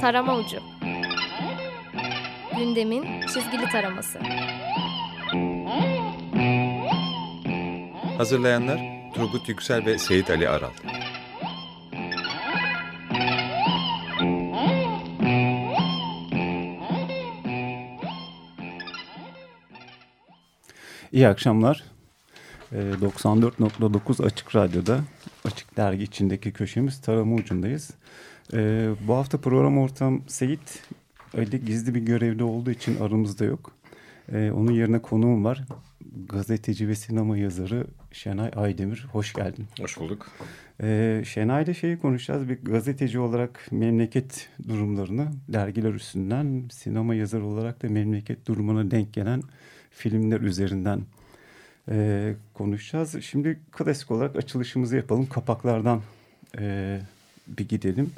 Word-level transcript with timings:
Tarama 0.00 0.36
Ucu 0.36 0.58
Gündemin 2.56 3.20
çizgili 3.20 3.68
taraması 3.72 4.18
Hazırlayanlar 8.16 8.80
Turgut 9.14 9.48
Yüksel 9.48 9.86
ve 9.86 9.98
Seyit 9.98 10.30
Ali 10.30 10.48
Aral 10.48 10.70
İyi 21.12 21.28
akşamlar. 21.28 21.84
94.9 22.72 24.24
Açık 24.24 24.56
Radyo'da 24.56 25.00
Açık 25.44 25.76
Dergi 25.76 26.02
içindeki 26.02 26.52
köşemiz 26.52 27.00
Tarama 27.00 27.34
Ucu'ndayız. 27.34 27.90
Ee, 28.52 28.90
bu 29.08 29.14
hafta 29.14 29.38
program 29.38 29.78
ortam 29.78 30.22
Seyit 30.26 30.82
öyle 31.34 31.56
gizli 31.56 31.94
bir 31.94 32.00
görevde 32.00 32.44
olduğu 32.44 32.70
için 32.70 33.00
aramızda 33.00 33.44
yok. 33.44 33.72
Ee, 34.32 34.50
onun 34.50 34.72
yerine 34.72 34.98
konuğum 34.98 35.44
var. 35.44 35.64
Gazeteci 36.28 36.88
ve 36.88 36.94
sinema 36.94 37.36
yazarı 37.36 37.86
Şenay 38.12 38.50
Aydemir. 38.56 39.06
Hoş 39.12 39.32
geldin. 39.32 39.66
Hoş 39.80 39.98
bulduk. 39.98 40.26
Ee, 40.82 41.22
Şenay'la 41.26 41.74
şeyi 41.74 41.98
konuşacağız. 41.98 42.48
Bir 42.48 42.58
gazeteci 42.62 43.18
olarak 43.18 43.68
memleket 43.72 44.48
durumlarını 44.68 45.28
dergiler 45.48 45.94
üstünden, 45.94 46.68
sinema 46.72 47.14
yazarı 47.14 47.44
olarak 47.44 47.82
da 47.82 47.88
memleket 47.88 48.46
durumuna 48.46 48.90
denk 48.90 49.12
gelen 49.12 49.42
filmler 49.90 50.40
üzerinden 50.40 51.00
e, 51.90 52.34
konuşacağız. 52.54 53.22
Şimdi 53.22 53.60
klasik 53.72 54.10
olarak 54.10 54.36
açılışımızı 54.36 54.96
yapalım. 54.96 55.26
Kapaklardan 55.26 56.02
e, 56.58 56.98
bir 57.48 57.68
gidelim. 57.68 58.10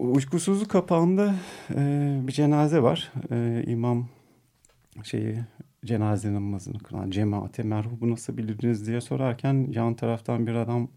Uykusuzluk 0.00 0.70
kapağında 0.70 1.34
e, 1.74 2.18
bir 2.22 2.32
cenaze 2.32 2.82
var. 2.82 3.12
E, 3.30 3.64
imam 3.66 4.08
şeyi 5.02 5.36
cenaze 5.84 6.32
namazını 6.32 6.78
kılan 6.78 7.10
cemaate 7.10 7.62
merhubu 7.62 8.10
nasıl 8.10 8.36
bilirdiniz 8.36 8.86
diye 8.86 9.00
sorarken 9.00 9.68
yan 9.70 9.94
taraftan 9.94 10.46
bir 10.46 10.54
adam 10.54 10.88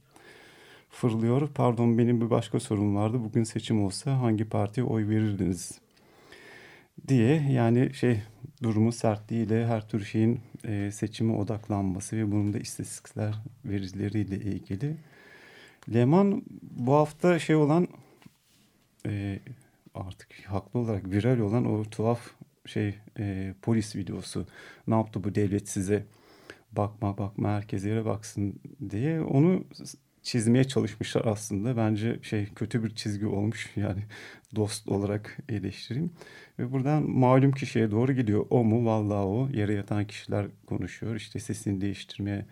fırlıyor. 0.90 1.50
Pardon 1.56 1.98
benim 1.98 2.22
bir 2.22 2.30
başka 2.30 2.60
sorum 2.60 2.96
vardı. 2.96 3.18
Bugün 3.24 3.44
seçim 3.44 3.84
olsa 3.84 4.20
hangi 4.20 4.46
partiye 4.46 4.86
oy 4.86 5.10
verirdiniz 5.10 5.80
diye 7.08 7.52
yani 7.52 7.94
şey 7.94 8.22
durumu 8.64 8.92
sertliğiyle 8.92 9.68
her 9.68 9.90
tür 9.90 10.06
şeyin 10.06 10.40
e, 10.66 10.92
seçime 10.92 11.34
odaklanması 11.34 12.18
ve 12.18 12.32
bunun 12.32 12.54
da 12.54 12.60
istatistikler 12.60 13.36
verileriyle 13.66 14.36
ilgili. 14.36 14.96
Leman 15.94 16.44
bu 16.62 16.94
hafta 16.94 17.40
şey 17.40 17.56
olan 17.56 17.88
e, 19.08 19.40
artık 19.96 20.34
haklı 20.46 20.80
olarak 20.80 21.12
viral 21.12 21.40
olan 21.40 21.66
o 21.66 21.84
tuhaf 21.84 22.32
şey 22.66 22.96
e, 23.20 23.54
polis 23.62 23.96
videosu 23.96 24.48
ne 24.88 24.96
yaptı 24.96 25.24
bu 25.24 25.36
devlet 25.36 25.70
size 25.70 26.06
bakma 26.72 27.18
bakma 27.18 27.50
herkes 27.50 27.86
yere 27.86 28.06
baksın 28.06 28.60
diye 28.90 29.22
onu 29.22 29.64
çizmeye 30.24 30.64
çalışmışlar 30.64 31.26
aslında. 31.26 31.78
Bence 31.78 32.20
şey 32.22 32.46
kötü 32.56 32.84
bir 32.84 32.96
çizgi 32.96 33.28
olmuş 33.28 33.72
yani 33.76 34.04
dost 34.56 34.88
olarak 34.88 35.38
eleştireyim. 35.50 36.12
Ve 36.60 36.72
buradan 36.72 37.10
malum 37.10 37.52
kişiye 37.52 37.92
doğru 37.92 38.14
gidiyor. 38.14 38.46
O 38.50 38.64
mu? 38.64 38.86
Vallahi 38.86 39.26
o. 39.26 39.50
Yere 39.54 39.74
yatan 39.74 40.08
kişiler 40.08 40.46
konuşuyor. 40.66 41.16
İşte 41.16 41.40
sesini 41.40 41.82
değiştirmeye 41.82 42.46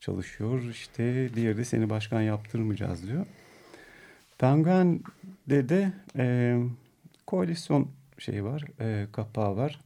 çalışıyor. 0.00 0.62
İşte 0.70 1.30
diğeri 1.34 1.56
de 1.56 1.64
seni 1.64 1.90
başkan 1.90 2.22
yaptırmayacağız 2.22 3.08
diyor. 3.08 3.26
Penguen'de 4.38 5.68
de 5.68 5.92
e, 6.16 6.56
koalisyon 7.26 7.88
şeyi 8.18 8.44
var, 8.44 8.62
e, 8.80 9.06
kapağı 9.12 9.56
var. 9.56 9.80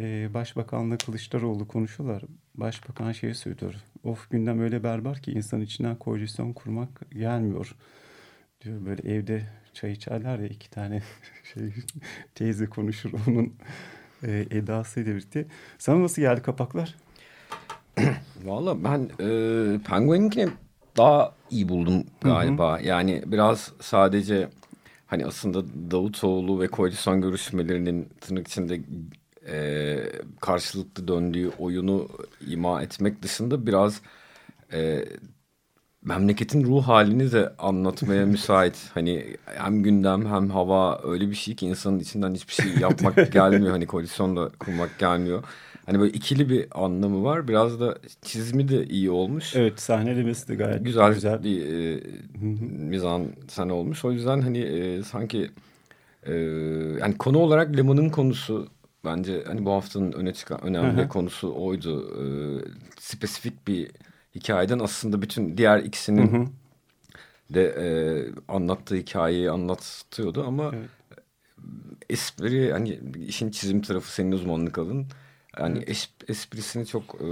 E, 0.00 0.34
Başbakanla 0.34 0.96
Kılıçdaroğlu 0.96 1.68
konuşuyorlar. 1.68 2.22
Başbakan 2.54 3.12
şeyi 3.12 3.34
söylüyor. 3.34 3.74
Of 4.04 4.30
gündem 4.30 4.60
öyle 4.60 4.82
berber 4.82 5.22
ki 5.22 5.32
insan 5.32 5.60
içinden 5.60 5.96
koalisyon 5.96 6.52
kurmak 6.52 7.10
gelmiyor. 7.12 7.76
Diyor 8.60 8.86
böyle 8.86 9.14
evde 9.14 9.46
çay 9.74 9.92
içerler 9.92 10.38
ya 10.38 10.46
iki 10.46 10.70
tane 10.70 11.02
şey 11.54 11.72
teyze 12.34 12.66
konuşur 12.66 13.12
onun 13.26 13.54
e, 14.22 14.46
edasıyla 14.50 15.14
birlikte. 15.14 15.46
Sana 15.78 16.02
nasıl 16.02 16.22
geldi 16.22 16.42
kapaklar? 16.42 16.94
Valla 18.44 18.84
ben 18.84 19.00
e, 19.00 19.28
Penguin'inkini 19.84 20.50
daha 21.00 21.32
iyi 21.50 21.68
buldum 21.68 22.04
galiba. 22.20 22.78
Hı 22.78 22.82
hı. 22.82 22.86
Yani 22.86 23.22
biraz 23.26 23.72
sadece 23.80 24.48
hani 25.06 25.26
aslında 25.26 25.62
Davutoğlu 25.90 26.60
ve 26.60 26.68
koalisyon 26.68 27.20
görüşmelerinin 27.20 28.08
tırnak 28.20 28.48
içinde 28.48 28.80
e, 29.48 29.98
karşılıklı 30.40 31.08
döndüğü 31.08 31.50
oyunu 31.58 32.08
ima 32.46 32.82
etmek 32.82 33.22
dışında 33.22 33.66
biraz 33.66 34.00
e, 34.72 35.04
memleketin 36.02 36.64
ruh 36.64 36.88
halini 36.88 37.32
de 37.32 37.52
anlatmaya 37.58 38.26
müsait. 38.36 38.90
Hani 38.94 39.36
hem 39.44 39.82
gündem 39.82 40.26
hem 40.26 40.50
hava 40.50 41.00
öyle 41.04 41.30
bir 41.30 41.34
şey 41.34 41.54
ki 41.54 41.66
insanın 41.66 41.98
içinden 41.98 42.34
hiçbir 42.34 42.54
şey 42.54 42.72
yapmak 42.80 43.32
gelmiyor. 43.32 43.70
Hani 43.70 43.86
koalisyonla 43.86 44.48
kurmak 44.48 44.98
gelmiyor. 44.98 45.44
Hani 45.86 46.00
böyle 46.00 46.12
ikili 46.12 46.48
bir 46.48 46.66
anlamı 46.84 47.24
var. 47.24 47.48
Biraz 47.48 47.80
da 47.80 47.98
çizimi 48.22 48.68
de 48.68 48.86
iyi 48.86 49.10
olmuş. 49.10 49.56
Evet 49.56 49.80
sahnelemesi 49.80 50.48
de 50.48 50.54
gayet 50.54 50.84
güzel. 50.84 51.14
Güzel 51.14 51.44
bir 51.44 51.66
e, 51.66 52.00
mizan 52.78 53.26
sen 53.48 53.68
olmuş. 53.68 54.04
O 54.04 54.12
yüzden 54.12 54.40
hani 54.40 54.58
e, 54.58 55.02
sanki 55.02 55.50
e, 56.22 56.34
yani 57.00 57.18
konu 57.18 57.38
olarak 57.38 57.76
Lemon'un 57.76 58.08
konusu 58.08 58.68
bence 59.04 59.44
hani 59.46 59.64
bu 59.64 59.70
haftanın 59.70 60.12
öne 60.12 60.32
çıkan 60.32 60.64
önemli 60.64 61.08
konusu 61.08 61.54
oydu. 61.54 62.08
E, 62.22 62.24
spesifik 63.00 63.68
bir 63.68 63.90
hikayeden 64.34 64.78
aslında 64.78 65.22
bütün 65.22 65.56
diğer 65.56 65.78
ikisinin 65.78 66.48
de 67.50 67.64
e, 67.64 67.86
anlattığı 68.48 68.96
hikayeyi 68.96 69.50
anlatıyordu 69.50 70.44
ama 70.46 70.70
evet. 70.74 70.88
espri 72.10 72.72
hani 72.72 73.00
işin 73.26 73.50
çizim 73.50 73.82
tarafı 73.82 74.12
senin 74.12 74.32
uzmanlık 74.32 74.78
alın. 74.78 75.06
Yani 75.58 75.78
evet. 75.78 76.08
esprisini 76.28 76.86
çok 76.86 77.16
e, 77.20 77.26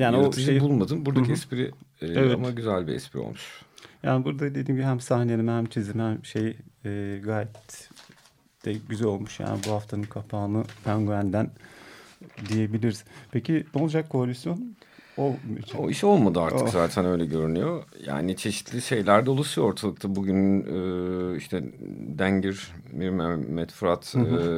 yani 0.00 0.16
yaratıcı 0.16 0.46
şey... 0.46 0.60
bulmadım. 0.60 1.06
Buradaki 1.06 1.28
Hı 1.28 1.30
-hı. 1.30 1.34
espri 1.34 1.72
e, 2.00 2.06
evet. 2.06 2.34
ama 2.34 2.50
güzel 2.50 2.86
bir 2.86 2.92
espri 2.92 3.18
olmuş. 3.18 3.62
Yani 4.02 4.24
burada 4.24 4.54
dediğim 4.54 4.66
gibi 4.66 4.82
hem 4.82 5.00
sahneleme 5.00 5.52
hem 5.52 5.66
çizim 5.66 6.00
hem 6.00 6.24
şey 6.24 6.56
e, 6.84 7.20
gayet 7.24 7.88
de 8.64 8.72
güzel 8.88 9.06
olmuş. 9.06 9.40
Yani 9.40 9.60
bu 9.66 9.70
haftanın 9.70 10.02
kapağını 10.02 10.64
Penguen'den 10.84 11.50
diyebiliriz. 12.48 13.04
Peki 13.30 13.66
ne 13.74 13.82
olacak 13.82 14.10
koalisyon? 14.10 14.76
O 15.78 15.90
iş 15.90 16.04
olmadı 16.04 16.40
artık 16.40 16.62
oh. 16.62 16.68
zaten 16.68 17.04
öyle 17.04 17.26
görünüyor. 17.26 17.84
Yani 18.06 18.36
çeşitli 18.36 18.82
şeyler 18.82 19.26
de 19.26 19.30
oluşuyor 19.30 19.68
ortalıkta. 19.68 20.16
Bugün 20.16 20.60
e, 20.60 21.36
işte 21.36 21.64
Dengir, 22.18 22.72
Mir 22.92 23.10
Mehmet 23.10 23.72
Fırat 23.72 24.14
hı 24.14 24.18
hı. 24.18 24.40
E, 24.40 24.48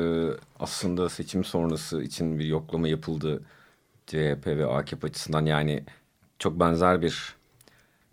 aslında 0.61 1.09
seçim 1.09 1.45
sonrası 1.45 2.03
için 2.03 2.39
bir 2.39 2.45
yoklama 2.45 2.89
yapıldı. 2.89 3.43
CHP 4.07 4.47
ve 4.47 4.67
AKP 4.67 5.07
açısından 5.07 5.47
yani 5.47 5.85
çok 6.39 6.61
benzer 6.61 7.03
bir 7.03 7.35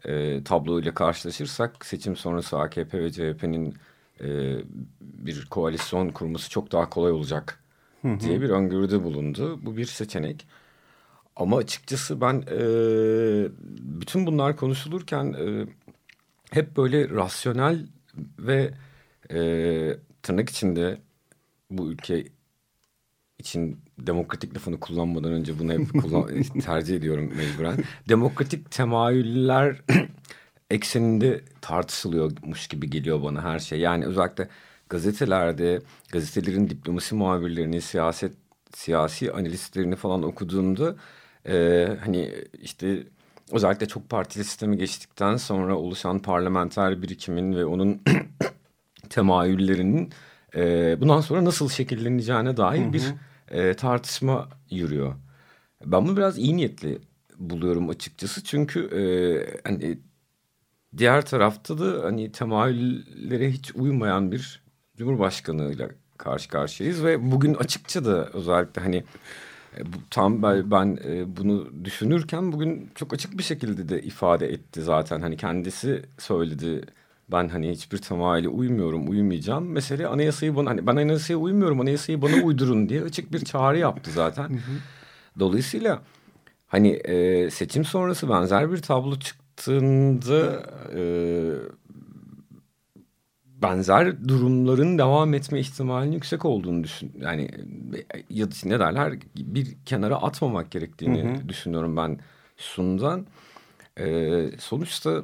e, 0.05 0.43
tabloyla 0.43 0.93
karşılaşırsak 0.93 1.85
seçim 1.85 2.15
sonrası 2.15 2.59
AKP 2.59 2.99
ve 2.99 3.11
CHP'nin 3.11 3.75
e, 4.21 4.57
bir 5.01 5.45
koalisyon 5.45 6.09
kurması 6.09 6.49
çok 6.49 6.71
daha 6.71 6.89
kolay 6.89 7.11
olacak 7.11 7.63
hı 8.01 8.07
hı. 8.07 8.19
diye 8.19 8.41
bir 8.41 8.49
öngörüde 8.49 9.03
bulundu. 9.03 9.59
Bu 9.65 9.77
bir 9.77 9.85
seçenek. 9.85 10.47
Ama 11.39 11.57
açıkçası 11.57 12.21
ben 12.21 12.43
e, 12.51 12.59
bütün 13.99 14.25
bunlar 14.27 14.57
konuşulurken 14.57 15.33
e, 15.33 15.67
hep 16.51 16.77
böyle 16.77 17.09
rasyonel 17.09 17.85
ve 18.39 18.73
e, 19.31 19.39
tırnak 20.23 20.49
içinde 20.49 20.97
bu 21.71 21.91
ülke 21.91 22.27
için 23.39 23.79
demokratik 23.99 24.55
lafını 24.55 24.79
kullanmadan 24.79 25.31
önce 25.31 25.59
bunu 25.59 25.73
hep 25.73 25.91
kullan 26.01 26.43
tercih 26.43 26.95
ediyorum 26.95 27.33
mecburen. 27.37 27.77
Demokratik 28.09 28.71
temayüller 28.71 29.81
ekseninde 30.69 31.41
tartışılıyormuş 31.61 32.67
gibi 32.67 32.89
geliyor 32.89 33.23
bana 33.23 33.43
her 33.43 33.59
şey. 33.59 33.79
Yani 33.79 34.05
özellikle 34.05 34.49
gazetelerde, 34.89 35.81
gazetelerin 36.11 36.69
diplomasi 36.69 37.15
muhabirlerini, 37.15 37.81
siyaset 37.81 38.33
siyasi 38.73 39.31
analistlerini 39.31 39.95
falan 39.95 40.23
okuduğumda 40.23 40.95
e, 41.47 41.87
hani 42.05 42.33
işte 42.61 43.03
özellikle 43.51 43.85
çok 43.85 44.09
partili 44.09 44.43
sistemi 44.43 44.77
geçtikten 44.77 45.37
sonra 45.37 45.75
oluşan 45.75 46.19
parlamenter 46.19 47.01
birikimin 47.01 47.55
ve 47.55 47.65
onun 47.65 48.01
temayüllerinin 49.09 50.09
e, 50.55 50.95
bundan 51.01 51.21
sonra 51.21 51.45
nasıl 51.45 51.69
şekilleneceğine 51.69 52.57
dair 52.57 52.83
hı 52.83 52.87
hı. 52.87 52.93
bir 52.93 53.13
e, 53.51 53.73
tartışma 53.73 54.49
yürüyor. 54.69 55.15
Ben 55.85 56.07
bunu 56.07 56.17
biraz 56.17 56.37
iyi 56.37 56.57
niyetli 56.57 56.99
buluyorum 57.39 57.89
açıkçası 57.89 58.43
çünkü 58.43 58.79
e, 58.79 59.01
hani 59.69 59.99
diğer 60.97 61.25
tarafta 61.25 61.79
da 61.79 62.03
hani 62.05 62.31
temayüllere 62.31 63.51
hiç 63.51 63.75
uymayan 63.75 64.31
bir 64.31 64.61
Cumhurbaşkanı'yla 64.97 65.89
karşı 66.17 66.49
karşıyayız 66.49 67.03
ve 67.03 67.31
bugün 67.31 67.53
açıkça 67.53 68.05
da 68.05 68.25
özellikle 68.25 68.81
hani 68.81 69.03
tam 70.09 70.43
ben, 70.43 70.99
e, 71.05 71.37
bunu 71.37 71.85
düşünürken 71.85 72.51
bugün 72.51 72.89
çok 72.95 73.13
açık 73.13 73.37
bir 73.37 73.43
şekilde 73.43 73.89
de 73.89 74.01
ifade 74.01 74.47
etti 74.47 74.81
zaten. 74.81 75.21
Hani 75.21 75.37
kendisi 75.37 76.03
söyledi 76.17 76.81
ben 77.31 77.47
hani 77.47 77.71
hiçbir 77.71 77.97
temayüle 77.97 78.47
uymuyorum 78.49 79.09
uymayacağım. 79.09 79.71
Mesele 79.71 80.07
anayasayı 80.07 80.55
bana 80.55 80.69
hani 80.69 80.87
ben 80.87 80.95
anayasaya 80.95 81.37
uymuyorum 81.37 81.81
anayasayı 81.81 82.21
bana 82.21 82.43
uydurun 82.43 82.89
diye 82.89 83.03
açık 83.03 83.33
bir 83.33 83.45
çağrı 83.45 83.77
yaptı 83.77 84.11
zaten. 84.11 84.59
Dolayısıyla 85.39 86.01
hani 86.67 86.89
e, 86.89 87.49
seçim 87.49 87.85
sonrası 87.85 88.29
benzer 88.29 88.71
bir 88.71 88.77
tablo 88.77 89.19
çıktığında 89.19 90.63
e, 90.95 91.01
benzer 93.61 94.27
durumların 94.27 94.97
devam 94.97 95.33
etme 95.33 95.59
ihtimalinin 95.59 96.11
yüksek 96.11 96.45
olduğunu 96.45 96.83
düşün. 96.83 97.11
Yani 97.19 97.49
ya 98.29 98.47
ne 98.65 98.79
derler 98.79 99.13
bir 99.35 99.77
kenara 99.85 100.15
atmamak 100.15 100.71
gerektiğini 100.71 101.23
hı 101.23 101.27
hı. 101.27 101.49
düşünüyorum 101.49 101.97
ben 101.97 102.19
sundan. 102.57 103.25
Ee, 103.99 104.49
sonuçta 104.59 105.23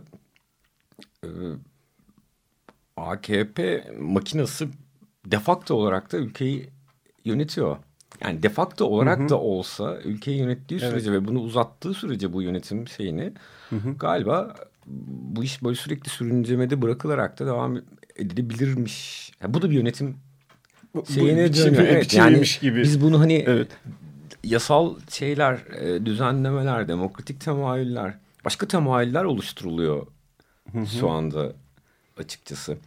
e, 1.24 1.30
AKP 2.98 3.84
makinası 4.00 4.68
defakto 5.26 5.76
olarak 5.76 6.12
da 6.12 6.18
ülkeyi 6.18 6.70
yönetiyor. 7.26 7.78
Yani 8.22 8.44
defakto 8.44 8.86
olarak 8.86 9.20
hı 9.20 9.24
hı. 9.24 9.30
da 9.30 9.40
olsa 9.40 9.98
ülkeyi 10.04 10.38
yönettiği 10.38 10.80
sürece 10.80 11.10
evet. 11.10 11.22
ve 11.22 11.28
bunu 11.28 11.40
uzattığı 11.40 11.94
sürece 11.94 12.34
bu 12.34 12.42
yönetim 12.42 12.88
şeyini 12.88 13.34
hı 13.70 13.76
hı. 13.76 13.94
galiba 14.00 14.56
bu 14.86 15.44
iş 15.44 15.64
böyle 15.64 15.76
sürekli 15.76 16.10
sürüncemede 16.10 16.82
bırakılarak 16.82 17.40
da 17.40 17.46
devam 17.46 17.78
edilebilirmiş. 18.16 19.32
Yani 19.42 19.54
bu 19.54 19.62
da 19.62 19.70
bir 19.70 19.76
yönetim 19.76 20.16
şeyine 21.14 21.54
dönüyor. 21.54 21.84
Evet, 21.84 22.14
yani 22.14 22.44
gibi. 22.62 22.82
biz 22.82 23.02
bunu 23.02 23.20
hani 23.20 23.44
evet. 23.48 23.68
yasal 24.44 24.96
şeyler, 25.10 25.54
e, 25.80 26.06
düzenlemeler, 26.06 26.88
demokratik 26.88 27.42
temayüller, 27.42 28.18
başka 28.46 28.68
temayüller 28.68 29.24
oluşturuluyor 29.24 30.08
şu 31.00 31.10
anda 31.10 31.54
açıkçası. 32.18 32.78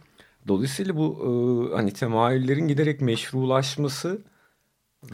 Dolayısıyla 0.47 0.95
bu 0.95 1.17
e, 1.71 1.75
hani 1.75 1.93
temayüllerin 1.93 2.67
giderek 2.67 3.01
meşrulaşması 3.01 4.21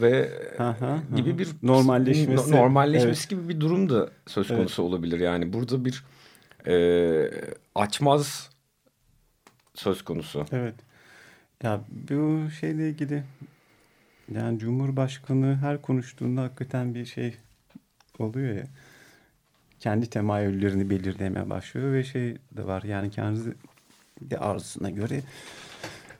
ve 0.00 0.30
aha, 0.58 0.98
gibi 1.16 1.30
aha. 1.30 1.38
bir 1.38 1.48
normalleşmesi 1.62 2.52
normalleşmesi 2.52 3.20
evet. 3.20 3.30
gibi 3.30 3.48
bir 3.48 3.60
durum 3.60 3.90
da 3.90 4.10
söz 4.26 4.48
konusu 4.48 4.82
evet. 4.82 4.90
olabilir. 4.90 5.20
Yani 5.20 5.52
burada 5.52 5.84
bir 5.84 6.04
e, 6.66 7.30
açmaz 7.74 8.50
söz 9.74 10.02
konusu. 10.02 10.46
Evet. 10.52 10.74
Ya 11.62 11.80
bu 11.88 12.50
şeyle 12.60 12.88
ilgili 12.88 13.24
yani 14.34 14.58
Cumhurbaşkanı 14.58 15.56
her 15.56 15.82
konuştuğunda 15.82 16.42
hakikaten 16.42 16.94
bir 16.94 17.06
şey 17.06 17.36
oluyor 18.18 18.56
ya. 18.56 18.66
Kendi 19.80 20.10
temayüllerini 20.10 20.90
belirlemeye 20.90 21.50
başlıyor 21.50 21.92
ve 21.92 22.04
şey 22.04 22.36
de 22.56 22.66
var 22.66 22.82
yani 22.82 23.10
kendi 23.10 23.54
de 24.20 24.38
arzusuna 24.38 24.90
göre 24.90 25.20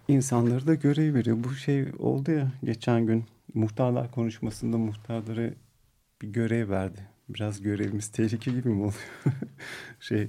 insanları 0.09 0.67
da 0.67 0.75
görev 0.75 1.15
veriyor. 1.15 1.37
Bu 1.45 1.55
şey 1.55 1.87
oldu 1.99 2.31
ya 2.31 2.53
geçen 2.65 3.06
gün 3.06 3.25
muhtarlar 3.55 4.11
konuşmasında 4.11 4.79
muhtarları 4.79 5.55
bir 6.23 6.29
görev 6.29 6.71
verdi. 6.71 7.01
Biraz 7.29 7.62
görevimiz 7.62 8.09
tehlike 8.09 8.51
gibi 8.51 8.69
mi 8.69 8.81
oluyor? 8.81 8.95
şey 10.01 10.29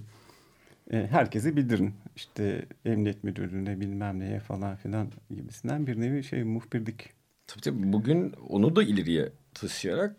e, 0.92 1.08
herkese 1.08 1.56
bildirin. 1.56 1.94
İşte 2.16 2.66
emniyet 2.86 3.24
müdürlüğüne 3.24 3.80
bilmem 3.80 4.20
neye 4.20 4.40
falan 4.40 4.76
filan 4.76 5.12
gibisinden 5.30 5.88
bir 5.88 6.02
nevi 6.02 6.24
şey 6.24 6.44
muhbirlik. 6.44 7.10
Tabii 7.48 7.62
tabii 7.62 7.94
bugün 7.94 8.34
onu 8.50 8.76
da 8.76 8.84
ileriye 8.84 9.32
taşıyarak 9.54 10.16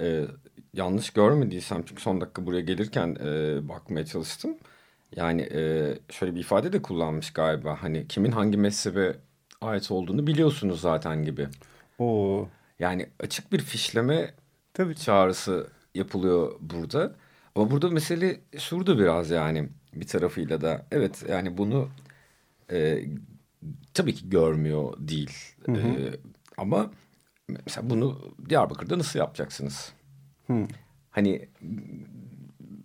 e, 0.00 0.24
yanlış 0.72 1.10
görmediysem 1.10 1.82
çünkü 1.86 2.02
son 2.02 2.20
dakika 2.20 2.46
buraya 2.46 2.60
gelirken 2.60 3.16
e, 3.24 3.58
bakmaya 3.68 4.06
çalıştım. 4.06 4.56
Yani 5.16 5.42
e, 5.42 5.94
şöyle 6.10 6.34
bir 6.34 6.40
ifade 6.40 6.72
de 6.72 6.82
kullanmış 6.82 7.32
galiba. 7.32 7.82
Hani 7.82 8.08
kimin 8.08 8.32
hangi 8.32 8.58
mezhebe 8.58 9.16
ait 9.60 9.90
olduğunu 9.90 10.26
biliyorsunuz 10.26 10.80
zaten 10.80 11.24
gibi. 11.24 11.48
O 11.98 12.48
yani 12.78 13.06
açık 13.20 13.52
bir 13.52 13.58
fişleme 13.58 14.34
Tabii. 14.74 14.96
çağrısı 14.96 15.66
yapılıyor 15.94 16.52
burada. 16.60 17.14
Ama 17.54 17.70
burada 17.70 17.90
mesele 17.90 18.40
şurada 18.58 18.98
biraz 18.98 19.30
yani 19.30 19.68
bir 19.96 20.06
tarafıyla 20.06 20.60
da 20.60 20.86
evet 20.90 21.24
yani 21.28 21.58
bunu 21.58 21.88
e, 22.72 23.04
tabii 23.94 24.14
ki 24.14 24.30
görmüyor 24.30 24.94
değil. 24.98 25.32
Hı 25.66 25.72
hı. 25.72 25.88
E, 25.88 26.16
ama 26.56 26.90
mesela 27.66 27.90
bunu 27.90 28.34
Diyarbakır'da 28.48 28.98
nasıl 28.98 29.18
yapacaksınız? 29.18 29.92
Hı. 30.46 30.66
Hani 31.10 31.48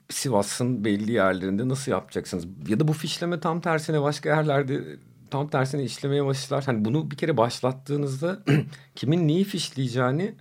Sivas'ın 0.10 0.86
belli 0.86 1.12
yerlerinde 1.12 1.70
nasıl 1.70 1.92
yapacaksınız? 1.92 2.46
Ya 2.68 2.80
da 2.80 2.88
bu 2.88 2.94
fişleme 2.94 3.40
tam 3.40 3.62
tersine 3.62 4.02
başka 4.02 4.30
yerlerde 4.30 4.98
tam 5.32 5.50
tersine 5.50 5.84
işlemeye 5.84 6.26
başlar. 6.26 6.64
Hani 6.64 6.86
bunu 6.86 7.12
bir 7.12 7.18
kere 7.18 7.38
başlattığınızda 7.38 8.44
kimin 8.96 9.28
neyi 9.28 9.44
fişleyeceğini 9.44 10.36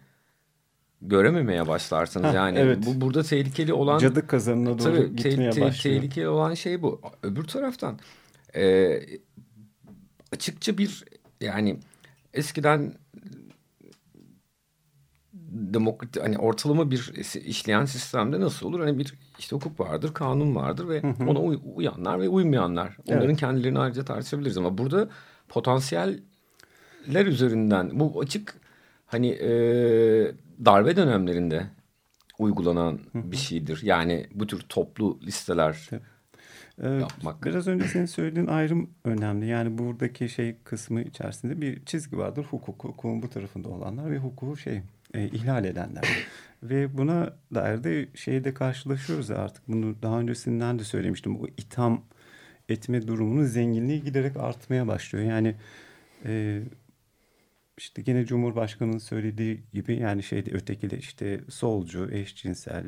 görememeye 1.02 1.68
başlarsınız. 1.68 2.34
Yani 2.34 2.58
evet. 2.58 2.78
bu 2.86 3.00
burada 3.00 3.22
tehlikeli 3.22 3.72
olan 3.72 3.98
cadı 3.98 4.26
kazanına 4.26 4.78
doğru 4.78 4.78
tabii, 4.78 5.16
gitmeye 5.16 5.50
te, 5.50 5.60
başlıyor. 5.60 5.96
Tehlikeli 5.96 6.28
olan 6.28 6.54
şey 6.54 6.82
bu. 6.82 7.00
Öbür 7.22 7.44
taraftan 7.44 7.98
e, 8.56 9.00
açıkça 10.32 10.78
bir 10.78 11.04
yani 11.40 11.76
eskiden 12.34 12.92
demokrat 15.50 16.24
hani 16.24 16.38
ortalama 16.38 16.90
bir 16.90 17.12
işleyen 17.44 17.84
sistemde 17.84 18.40
nasıl 18.40 18.66
olur? 18.66 18.80
Hani 18.80 18.98
bir 18.98 19.14
işte 19.38 19.56
hukuk 19.56 19.80
vardır, 19.80 20.14
kanun 20.14 20.54
vardır 20.56 20.88
ve 20.88 21.02
hı 21.02 21.06
hı. 21.06 21.30
ona 21.30 21.40
uy, 21.40 21.58
uyanlar 21.74 22.20
ve 22.20 22.28
uymayanlar. 22.28 22.96
Onların 23.08 23.28
evet. 23.28 23.40
kendilerini 23.40 23.78
ayrıca 23.78 24.04
tartışabiliriz 24.04 24.58
ama 24.58 24.78
burada 24.78 25.08
potansiyeller 25.48 27.26
üzerinden 27.26 28.00
bu 28.00 28.20
açık 28.20 28.54
hani 29.06 29.28
e, 29.28 29.50
darbe 30.64 30.96
dönemlerinde 30.96 31.66
uygulanan 32.38 33.00
bir 33.14 33.36
şeydir. 33.36 33.80
Yani 33.82 34.26
bu 34.34 34.46
tür 34.46 34.60
toplu 34.60 35.20
listeler 35.22 35.90
ee, 36.82 36.88
yapmak. 36.88 37.44
Biraz 37.44 37.68
önce 37.68 37.88
senin 37.88 38.06
söylediğin 38.06 38.46
ayrım 38.46 38.90
önemli. 39.04 39.46
Yani 39.46 39.78
buradaki 39.78 40.28
şey 40.28 40.56
kısmı 40.64 41.02
içerisinde 41.02 41.60
bir 41.60 41.84
çizgi 41.84 42.18
vardır. 42.18 42.44
Hukuk, 42.50 42.84
hukukun 42.84 43.22
bu 43.22 43.30
tarafında 43.30 43.68
olanlar 43.68 44.10
ve 44.10 44.18
hukuku 44.18 44.56
şey 44.56 44.82
e, 45.14 45.28
ihlal 45.28 45.64
edenler. 45.64 46.04
ve 46.62 46.98
buna 46.98 47.32
dair 47.54 47.84
de 47.84 48.08
şeyde 48.14 48.54
karşılaşıyoruz 48.54 49.30
artık. 49.30 49.68
Bunu 49.68 50.02
daha 50.02 50.20
öncesinden 50.20 50.78
de 50.78 50.84
söylemiştim. 50.84 51.38
Bu 51.38 51.48
itham 51.48 52.02
etme 52.68 53.06
durumunun 53.06 53.44
zenginliği 53.44 54.04
giderek 54.04 54.36
artmaya 54.36 54.86
başlıyor. 54.86 55.24
Yani 55.24 55.54
e, 56.24 56.62
işte 57.78 58.02
gene 58.02 58.26
Cumhurbaşkanı'nın 58.26 58.98
söylediği 58.98 59.62
gibi 59.72 59.96
yani 59.96 60.22
şeyde 60.22 60.50
ötekili 60.50 60.96
işte 60.96 61.40
solcu, 61.48 62.10
eşcinsel, 62.12 62.84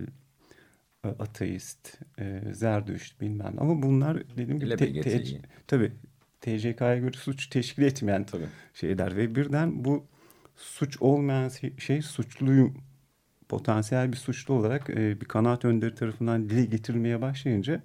e, 1.05 1.09
ateist, 1.09 2.01
e, 2.19 2.43
zerdüşt 2.53 3.21
bilmem 3.21 3.55
ama 3.59 3.83
bunlar 3.83 4.37
dedim 4.37 4.61
gibi 4.61 4.77
te, 4.77 5.01
te, 5.01 5.25
tabii 5.67 5.93
TCK'ya 6.41 6.99
göre 6.99 7.13
suç 7.13 7.47
teşkil 7.47 7.83
etmeyen 7.83 8.25
tabii. 8.25 8.49
şeyler 8.75 9.17
ve 9.17 9.35
birden 9.35 9.85
bu 9.85 10.07
suç 10.57 11.03
olmayan 11.03 11.49
şey, 11.49 11.77
şey 11.79 12.03
suçluyum 12.03 12.75
potansiyel 13.49 14.13
bir 14.13 14.17
suçlu 14.17 14.55
olarak 14.55 14.91
e, 14.91 15.21
bir 15.21 15.27
kanaat 15.27 15.65
önderi 15.65 15.95
tarafından 15.95 16.51
dile 16.51 16.65
getirilmeye 16.65 17.21
başlayınca 17.21 17.83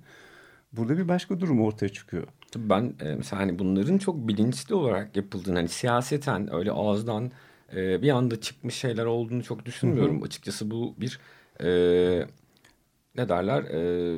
burada 0.72 0.98
bir 0.98 1.08
başka 1.08 1.40
durum 1.40 1.62
ortaya 1.62 1.90
çıkıyor. 1.90 2.28
Ben 2.60 2.94
e, 3.02 3.16
mesela 3.16 3.42
hani 3.42 3.60
bunların 3.60 3.98
çok 3.98 4.28
bilinçli 4.28 4.76
olarak 4.76 5.16
yapıldığını 5.16 5.56
hani 5.56 5.68
siyaseten 5.68 6.54
öyle 6.54 6.72
ağızdan 6.72 7.32
e, 7.76 8.02
bir 8.02 8.10
anda 8.10 8.42
çıkmış 8.42 8.76
şeyler 8.76 9.06
olduğunu 9.06 9.44
çok 9.44 9.66
düşünmüyorum. 9.66 10.16
Hı 10.16 10.22
hı. 10.22 10.26
Açıkçası 10.26 10.72
bu 10.72 10.96
bir 10.98 11.20
e, 11.64 11.68
ne 13.18 13.30
derler 13.30 13.64
e, 13.64 14.18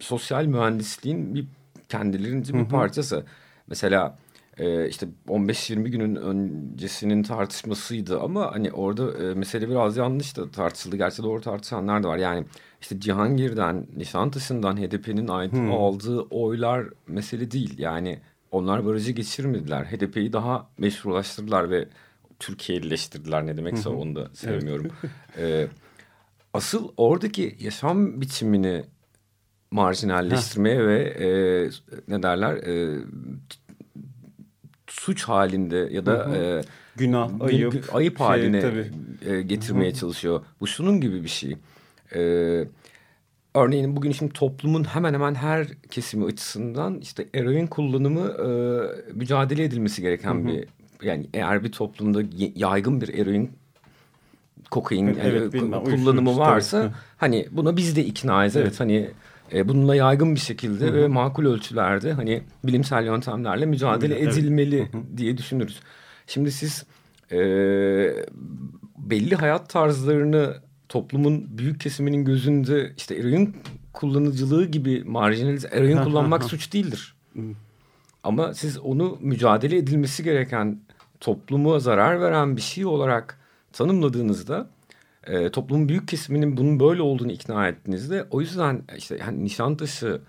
sosyal 0.00 0.44
mühendisliğin 0.44 1.34
bir 1.34 1.46
kendilerince 1.88 2.54
bir 2.54 2.58
hı 2.58 2.62
hı. 2.62 2.68
parçası. 2.68 3.24
Mesela 3.66 4.18
e, 4.58 4.88
işte 4.88 5.06
15-20 5.28 5.88
günün 5.88 6.16
öncesinin 6.16 7.22
tartışmasıydı 7.22 8.20
ama 8.20 8.52
hani 8.52 8.72
orada 8.72 9.24
e, 9.24 9.34
mesele 9.34 9.68
biraz 9.68 9.96
yanlış 9.96 10.36
da 10.36 10.50
tartışıldı. 10.50 10.96
Gerçi 10.96 11.22
doğru 11.22 11.40
tartışanlar 11.40 12.02
da 12.02 12.08
var. 12.08 12.18
Yani 12.18 12.46
işte 12.80 13.00
Cihangir'den, 13.00 13.86
Nişantaşı'ndan 13.96 14.76
HDP'nin 14.76 15.28
hmm. 15.28 15.72
aldığı 15.72 16.20
oylar 16.20 16.86
mesele 17.06 17.50
değil. 17.50 17.78
Yani 17.78 18.20
onlar 18.50 18.86
barajı 18.86 19.12
geçirmediler. 19.12 19.84
HDP'yi 19.84 20.32
daha 20.32 20.68
meşrulaştırdılar 20.78 21.70
ve 21.70 21.88
Türkiye'lileştirdiler 22.38 23.46
ne 23.46 23.56
demekse 23.56 23.88
onu 23.88 24.14
da 24.16 24.28
sevmiyorum. 24.32 24.90
ee, 25.38 25.66
asıl 26.52 26.88
oradaki 26.96 27.56
yaşam 27.60 28.20
biçimini 28.20 28.84
marjinalleştirmeye 29.70 30.86
ve 30.86 31.02
e, 31.02 31.28
ne 32.08 32.22
derler 32.22 32.54
e, 32.54 32.98
suç 35.04 35.24
halinde 35.24 35.88
ya 35.92 36.06
da 36.06 36.12
Hı 36.12 36.30
hı. 36.30 36.36
e, 36.36 36.60
Günah, 36.96 37.30
ayıp, 37.40 37.94
ayıp 37.94 38.18
şey, 38.18 38.26
haline 38.26 38.60
tabii. 38.60 38.90
e, 39.26 39.42
getirmeye 39.42 39.94
çalışıyor. 39.94 40.40
Bu 40.60 40.66
şunun 40.66 41.00
gibi 41.00 41.24
bir 41.24 41.28
şey. 41.28 41.56
E, 42.14 42.20
örneğin 43.54 43.96
bugün 43.96 44.12
şimdi 44.12 44.32
toplumun 44.32 44.84
hemen 44.84 45.14
hemen 45.14 45.34
her 45.34 45.66
kesimi 45.90 46.24
açısından 46.24 46.98
işte 47.00 47.26
eroin 47.34 47.66
kullanımı 47.66 48.20
e, 48.20 48.48
mücadele 49.12 49.64
edilmesi 49.64 50.02
gereken 50.02 50.46
bir 50.46 50.64
yani 51.02 51.26
eğer 51.34 51.64
bir 51.64 51.72
toplumda 51.72 52.22
yaygın 52.54 53.00
bir 53.00 53.18
eroin 53.18 53.50
kokain 54.70 55.06
Evet, 55.06 55.18
yani, 55.18 55.28
evet, 55.28 55.52
bilmem, 55.52 55.84
kullanımı 55.84 56.38
varsa 56.38 56.82
tabii. 56.82 56.94
hani 57.16 57.46
buna 57.50 57.76
biz 57.76 57.96
de 57.96 58.04
iknayız 58.04 58.56
evet, 58.56 58.66
Evet. 58.66 58.80
hani 58.80 59.10
e, 59.54 59.68
bununla 59.68 59.94
yaygın 59.94 60.34
bir 60.34 60.40
şekilde 60.40 60.94
ve 60.94 61.08
makul 61.08 61.46
ölçülerde 61.46 62.12
hani 62.12 62.42
bilimsel 62.64 63.04
yöntemlerle 63.04 63.66
mücadele 63.66 64.18
Evet. 64.18 64.38
edilmeli 64.38 64.88
diye 65.16 65.38
düşünürüz. 65.38 65.80
Şimdi 66.26 66.52
siz 66.52 66.84
e, 67.32 67.38
belli 68.98 69.34
hayat 69.34 69.70
tarzlarını 69.70 70.56
toplumun 70.88 71.58
büyük 71.58 71.80
kesiminin 71.80 72.24
gözünde 72.24 72.92
işte 72.96 73.14
eroin 73.14 73.56
kullanıcılığı 73.92 74.64
gibi 74.66 75.04
marjinalize 75.04 75.68
eroin 75.68 75.96
kullanmak 75.96 76.44
suç 76.44 76.72
değildir. 76.72 77.14
Ama 78.24 78.54
siz 78.54 78.78
onu 78.78 79.18
mücadele 79.20 79.76
edilmesi 79.76 80.24
gereken 80.24 80.80
topluma 81.20 81.78
zarar 81.78 82.20
veren 82.20 82.56
bir 82.56 82.62
şey 82.62 82.86
olarak 82.86 83.38
tanımladığınızda 83.72 84.70
e, 85.26 85.50
toplumun 85.50 85.88
büyük 85.88 86.08
kesiminin 86.08 86.56
bunun 86.56 86.80
böyle 86.80 87.02
olduğunu 87.02 87.32
ikna 87.32 87.68
ettiğinizde 87.68 88.26
o 88.30 88.40
yüzden 88.40 88.82
işte 88.96 89.18
hani 89.18 89.44
Nişantaşı, 89.44 90.20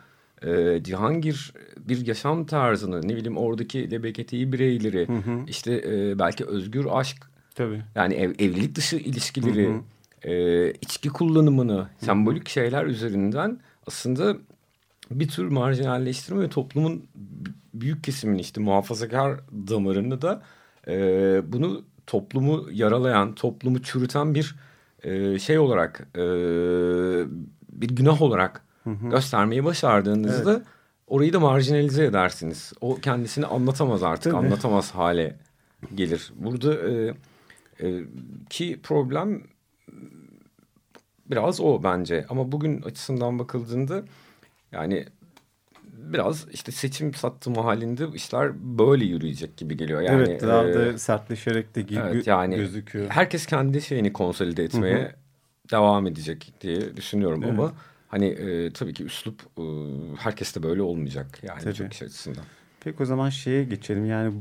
e, 0.41 0.83
Cihangir 0.83 1.53
bir 1.77 2.07
yaşam 2.07 2.45
tarzını 2.45 3.07
ne 3.07 3.15
bileyim 3.15 3.37
oradaki 3.37 3.91
LGBTİ 3.91 4.53
bireyleri 4.53 5.07
işte 5.47 5.83
e, 5.87 6.19
belki 6.19 6.45
özgür 6.45 6.87
aşk 6.91 7.17
Tabii. 7.55 7.81
yani 7.95 8.13
ev, 8.13 8.31
evlilik 8.39 8.75
dışı 8.75 8.95
ilişkileri, 8.95 9.81
e, 10.23 10.71
içki 10.71 11.09
kullanımını, 11.09 11.89
sembolik 11.97 12.49
şeyler 12.49 12.85
üzerinden 12.85 13.59
aslında 13.87 14.37
bir 15.11 15.27
tür 15.27 15.47
marjinalleştirme 15.47 16.41
ve 16.41 16.49
toplumun 16.49 17.05
büyük 17.73 18.03
kesimini 18.03 18.41
işte 18.41 18.61
muhafazakar 18.61 19.39
damarını 19.51 20.21
da 20.21 20.43
e, 20.87 20.93
bunu 21.53 21.83
toplumu 22.07 22.65
yaralayan, 22.71 23.35
toplumu 23.35 23.81
çürüten 23.81 24.35
bir 24.35 24.55
e, 25.05 25.39
şey 25.39 25.59
olarak, 25.59 26.07
e, 26.15 26.21
bir 27.69 27.89
günah 27.89 28.21
olarak 28.21 28.61
göstermeyi 28.85 29.63
başardığınızda 29.63 30.63
orayı 31.07 31.33
da 31.33 31.39
marjinalize 31.39 32.05
edersiniz. 32.05 32.73
O 32.81 32.95
kendisini 32.95 33.45
anlatamaz 33.45 34.03
artık, 34.03 34.33
Tabii. 34.33 34.45
anlatamaz 34.45 34.91
hale 34.91 35.37
gelir. 35.95 36.33
Burada 36.35 36.89
e, 36.89 37.13
e, 37.79 38.03
ki 38.49 38.79
problem 38.83 39.43
biraz 41.25 41.61
o 41.61 41.83
bence. 41.83 42.25
Ama 42.29 42.51
bugün 42.51 42.81
açısından 42.81 43.39
bakıldığında 43.39 44.03
yani 44.71 45.05
biraz 46.13 46.47
işte 46.51 46.71
seçim 46.71 47.13
sattımı 47.13 47.61
halinde 47.61 48.07
işler 48.13 48.51
böyle 48.77 49.05
yürüyecek 49.05 49.57
gibi 49.57 49.77
geliyor. 49.77 50.01
Yani, 50.01 50.23
evet 50.27 50.41
daha 50.41 50.67
e, 50.67 50.73
da 50.73 50.97
sertleşerek 50.97 51.75
de 51.75 51.81
gibi 51.81 51.99
evet, 51.99 52.27
yani 52.27 52.55
gözüküyor. 52.55 53.09
herkes 53.09 53.45
kendi 53.45 53.81
şeyini 53.81 54.13
konsolide 54.13 54.63
etmeye 54.63 55.15
devam 55.71 56.07
edecek 56.07 56.53
diye 56.61 56.97
düşünüyorum 56.97 57.43
Evet. 57.43 57.59
ama 57.59 57.73
hani 58.07 58.25
e, 58.25 58.71
tabii 58.71 58.93
ki 58.93 59.03
üslup 59.03 59.41
e, 59.57 59.63
herkes 60.17 60.55
de 60.55 60.63
böyle 60.63 60.81
olmayacak 60.81 61.39
yani 61.43 61.61
Tabii. 61.61 61.73
çok 61.73 61.91
kişi 61.91 62.05
açısından. 62.05 62.43
Peki 62.79 63.03
o 63.03 63.05
zaman 63.05 63.29
şeye 63.29 63.63
geçelim 63.63 64.05
yani 64.05 64.33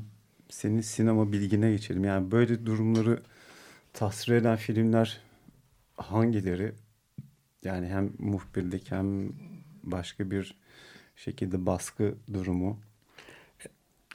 senin 0.50 0.80
sinema 0.80 1.32
bilgine 1.32 1.70
geçelim. 1.70 2.04
Yani 2.04 2.30
böyle 2.30 2.66
durumları 2.66 3.18
tasvir 3.92 4.34
eden 4.34 4.56
filmler 4.56 5.20
hangileri? 5.96 6.72
Yani 7.64 7.88
hem 7.88 8.12
muhbirlik 8.18 8.90
hem 8.90 9.32
başka 9.82 10.30
bir 10.30 10.54
şekilde 11.16 11.66
baskı 11.66 12.14
durumu. 12.32 12.78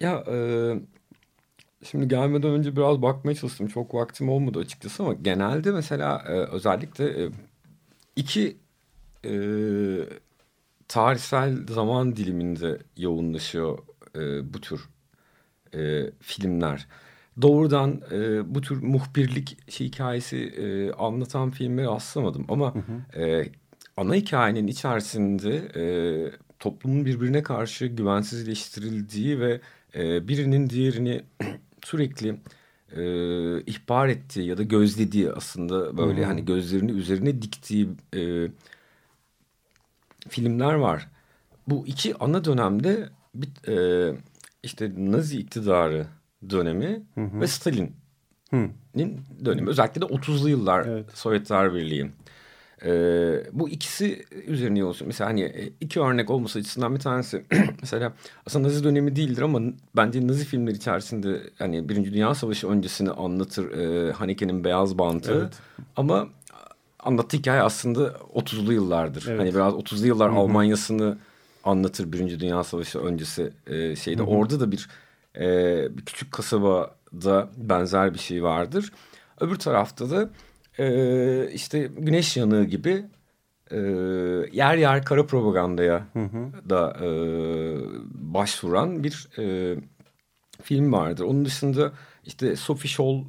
Ya 0.01 0.23
e, 0.27 0.37
şimdi 1.83 2.07
gelmeden 2.07 2.51
önce 2.51 2.75
biraz 2.75 3.01
bakmaya 3.01 3.35
çalıştım. 3.35 3.67
Çok 3.67 3.93
vaktim 3.93 4.29
olmadı 4.29 4.59
açıkçası 4.59 5.03
ama 5.03 5.13
genelde 5.13 5.71
mesela 5.71 6.23
e, 6.27 6.31
özellikle 6.31 7.23
e, 7.23 7.29
iki 8.15 8.57
e, 9.25 9.33
tarihsel 10.87 11.67
zaman 11.67 12.15
diliminde 12.15 12.79
yoğunlaşıyor 12.97 13.79
e, 14.15 14.53
bu 14.53 14.61
tür 14.61 14.89
e, 15.73 16.11
filmler. 16.19 16.87
Doğrudan 17.41 18.01
e, 18.11 18.55
bu 18.55 18.61
tür 18.61 18.83
muhbirlik 18.83 19.71
şey, 19.71 19.87
hikayesi 19.87 20.37
e, 20.37 20.91
anlatan 20.91 21.51
filmleri 21.51 21.87
rastlamadım 21.87 22.45
ama 22.49 22.73
e, 23.15 23.43
ana 23.97 24.15
hikayenin 24.15 24.67
içerisinde 24.67 25.55
e, 25.75 25.83
toplumun 26.59 27.05
birbirine 27.05 27.43
karşı 27.43 27.85
güvensizleştirildiği 27.85 29.39
ve 29.39 29.61
e, 29.95 30.27
birinin 30.27 30.69
diğerini 30.69 31.23
sürekli 31.83 32.39
e, 32.95 33.01
ihbar 33.61 34.07
ettiği 34.07 34.47
ya 34.47 34.57
da 34.57 34.63
gözlediği 34.63 35.31
aslında 35.31 35.97
böyle 35.97 36.25
hani 36.25 36.45
gözlerini 36.45 36.91
üzerine 36.91 37.41
diktiği 37.41 37.89
e, 38.15 38.47
filmler 40.29 40.73
var. 40.73 41.09
Bu 41.67 41.87
iki 41.87 42.15
ana 42.15 42.45
dönemde 42.45 43.09
bir, 43.35 43.49
e, 43.67 44.15
işte 44.63 44.91
Nazi 44.97 45.39
iktidarı 45.39 46.07
dönemi 46.49 47.01
ve 47.17 47.47
Stalin'in 47.47 47.95
dönemi. 49.45 49.69
Özellikle 49.69 50.01
de 50.01 50.05
30'lu 50.05 50.49
yıllar 50.49 50.85
Evet. 50.85 51.05
Sovyetler 51.13 51.73
Birliği. 51.73 52.11
E, 52.85 52.91
bu 53.53 53.69
ikisi 53.69 54.25
üzerine 54.47 54.83
olsun. 54.83 55.07
Mesela 55.07 55.29
hani 55.29 55.41
e, 55.41 55.69
iki 55.81 56.01
örnek 56.01 56.29
olması 56.29 56.59
açısından 56.59 56.95
bir 56.95 56.99
tanesi 56.99 57.45
mesela 57.81 58.13
aslında 58.45 58.67
Nazi 58.67 58.83
dönemi 58.83 59.15
değildir 59.15 59.41
ama 59.41 59.59
bence 59.95 60.27
Nazi 60.27 60.45
filmleri 60.45 60.75
içerisinde 60.75 61.41
hani 61.57 61.89
Birinci 61.89 62.13
Dünya 62.13 62.35
Savaşı 62.35 62.67
öncesini 62.67 63.11
anlatır 63.11 63.71
e, 63.71 64.11
Haneke'nin 64.11 64.63
Beyaz 64.63 64.97
Bantı. 64.97 65.33
Evet. 65.33 65.53
Ama 65.95 66.27
anlattığı 66.99 67.37
hikaye 67.37 67.61
aslında 67.61 68.07
30'lu 68.35 68.73
yıllardır. 68.73 69.25
Evet. 69.29 69.39
Hani 69.39 69.55
biraz 69.55 69.73
30'lu 69.73 70.07
yıllar 70.07 70.29
Almanya'sını 70.29 71.17
anlatır 71.63 72.11
Birinci 72.11 72.39
Dünya 72.39 72.63
Savaşı 72.63 72.99
öncesi 72.99 73.53
e, 73.67 73.95
şeyde. 73.95 74.23
Orada 74.23 74.59
da 74.59 74.71
bir, 74.71 74.89
e, 75.35 75.97
bir 75.97 76.05
küçük 76.05 76.31
kasabada 76.31 77.49
benzer 77.57 78.13
bir 78.13 78.19
şey 78.19 78.43
vardır. 78.43 78.91
Öbür 79.39 79.55
tarafta 79.55 80.09
da 80.09 80.29
e, 80.79 81.51
işte 81.53 81.89
güneş 81.97 82.37
yanığı 82.37 82.63
gibi 82.63 83.05
e, 83.71 83.77
yer 84.51 84.77
yer 84.77 85.05
kara 85.05 85.25
propagandaya 85.25 86.07
da 86.69 86.97
e, 87.01 87.09
başvuran 88.33 89.03
bir 89.03 89.27
e, 89.39 89.75
film 90.61 90.93
vardır. 90.93 91.23
Onun 91.23 91.45
dışında 91.45 91.91
işte 92.25 92.55
Sophie 92.55 92.89
Scholl 92.89 93.21
e, 93.21 93.27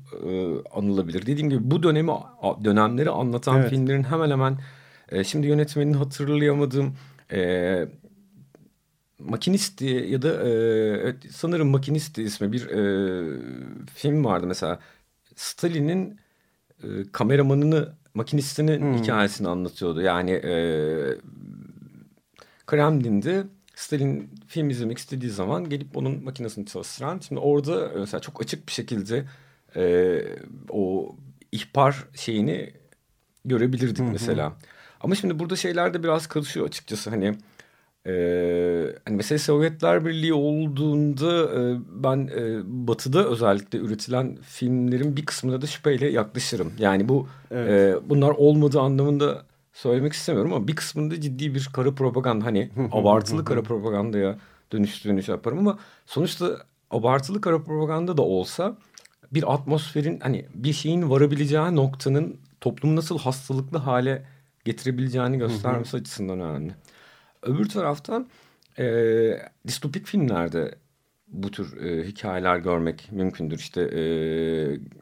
anılabilir. 0.74 1.26
Dediğim 1.26 1.50
gibi 1.50 1.70
bu 1.70 1.82
dönemi 1.82 2.10
dönemleri 2.64 3.10
anlatan 3.10 3.58
Evet. 3.58 3.70
filmlerin 3.70 4.02
hemen 4.02 4.30
hemen 4.30 4.58
e, 5.08 5.24
şimdi 5.24 5.46
yönetmenini 5.46 5.96
hatırlayamadığım 5.96 6.96
e, 7.32 7.88
Makinist 9.18 9.78
diye 9.80 10.06
ya 10.06 10.22
da 10.22 10.48
e, 10.48 10.50
evet, 11.02 11.16
sanırım 11.30 11.68
Makinist 11.68 12.18
ismi 12.18 12.52
bir 12.52 12.66
e, 12.66 12.80
film 13.94 14.24
vardı 14.24 14.46
mesela. 14.46 14.78
Stalin'in 15.36 16.20
e, 16.82 16.86
kameramanını, 17.12 17.92
makinistinin 18.14 18.94
hikayesini 18.98 19.48
anlatıyordu. 19.48 20.02
Yani 20.02 20.30
e, 20.30 20.54
Kremlin'de 22.66 23.44
Stalin 23.74 24.30
film 24.46 24.70
izlemek 24.70 24.98
istediği 24.98 25.30
zaman 25.30 25.68
gelip 25.68 25.96
onun 25.96 26.24
makinesini 26.24 26.66
çalıştıran. 26.66 27.20
Şimdi 27.28 27.40
orada 27.40 27.90
mesela 27.96 28.20
çok 28.20 28.42
açık 28.42 28.66
bir 28.66 28.72
şekilde 28.72 29.24
e, 29.76 30.22
o 30.70 31.16
ihbar 31.52 32.04
şeyini 32.14 32.72
görebilirdik 33.44 34.04
mesela. 34.12 34.52
Ama 35.00 35.14
şimdi 35.14 35.38
burada 35.38 35.56
şeyler 35.56 35.94
de 35.94 36.02
biraz 36.02 36.26
karışıyor 36.26 36.66
açıkçası. 36.66 37.10
Hani 37.10 37.34
e, 38.06 38.12
hani 39.04 39.16
mesela 39.16 39.38
Sovyetler 39.38 40.04
Birliği 40.04 40.34
olduğunda 40.34 41.60
e, 41.60 41.78
ben 41.90 42.30
e, 42.36 42.60
Batı'da 42.64 43.24
özellikle 43.28 43.78
üretilen 43.78 44.38
filmlerin 44.42 45.16
bir 45.16 45.26
kısmına 45.26 45.62
da 45.62 45.66
şüpheyle 45.66 46.10
yaklaşırım. 46.10 46.72
Yani 46.78 47.08
bu 47.08 47.28
Evet. 47.50 47.70
e, 47.70 48.10
bunlar 48.10 48.30
olmadığı 48.30 48.80
anlamında 48.80 49.42
söylemek 49.72 50.12
istemiyorum 50.12 50.52
ama 50.52 50.68
bir 50.68 50.76
kısmında 50.76 51.20
ciddi 51.20 51.54
bir 51.54 51.70
kara 51.72 51.94
propaganda 51.94 52.44
hani 52.44 52.70
abartılı 52.92 53.44
kara 53.44 53.62
propagandaya 53.62 54.38
dönüştüğünü 54.72 55.22
şey 55.22 55.34
yaparım 55.34 55.58
ama 55.58 55.78
sonuçta 56.06 56.56
abartılı 56.90 57.40
kara 57.40 57.62
propaganda 57.62 58.16
da 58.16 58.22
olsa 58.22 58.76
bir 59.32 59.54
atmosferin 59.54 60.20
hani 60.20 60.46
bir 60.54 60.72
şeyin 60.72 61.10
varabileceği 61.10 61.76
noktanın 61.76 62.36
toplumu 62.60 62.96
nasıl 62.96 63.18
hastalıklı 63.18 63.78
hale 63.78 64.22
getirebileceğini 64.64 65.38
göstermesi 65.38 65.96
açısından 65.96 66.40
önemli. 66.40 66.72
Öbür 67.42 67.68
taraftan 67.68 68.26
e, 68.78 68.84
distopik 69.66 70.06
filmlerde 70.06 70.74
bu 71.28 71.50
tür 71.50 71.82
e, 71.82 72.06
hikayeler 72.06 72.58
görmek 72.58 73.08
mümkündür. 73.12 73.58
İşte 73.58 73.82
e, 73.82 73.90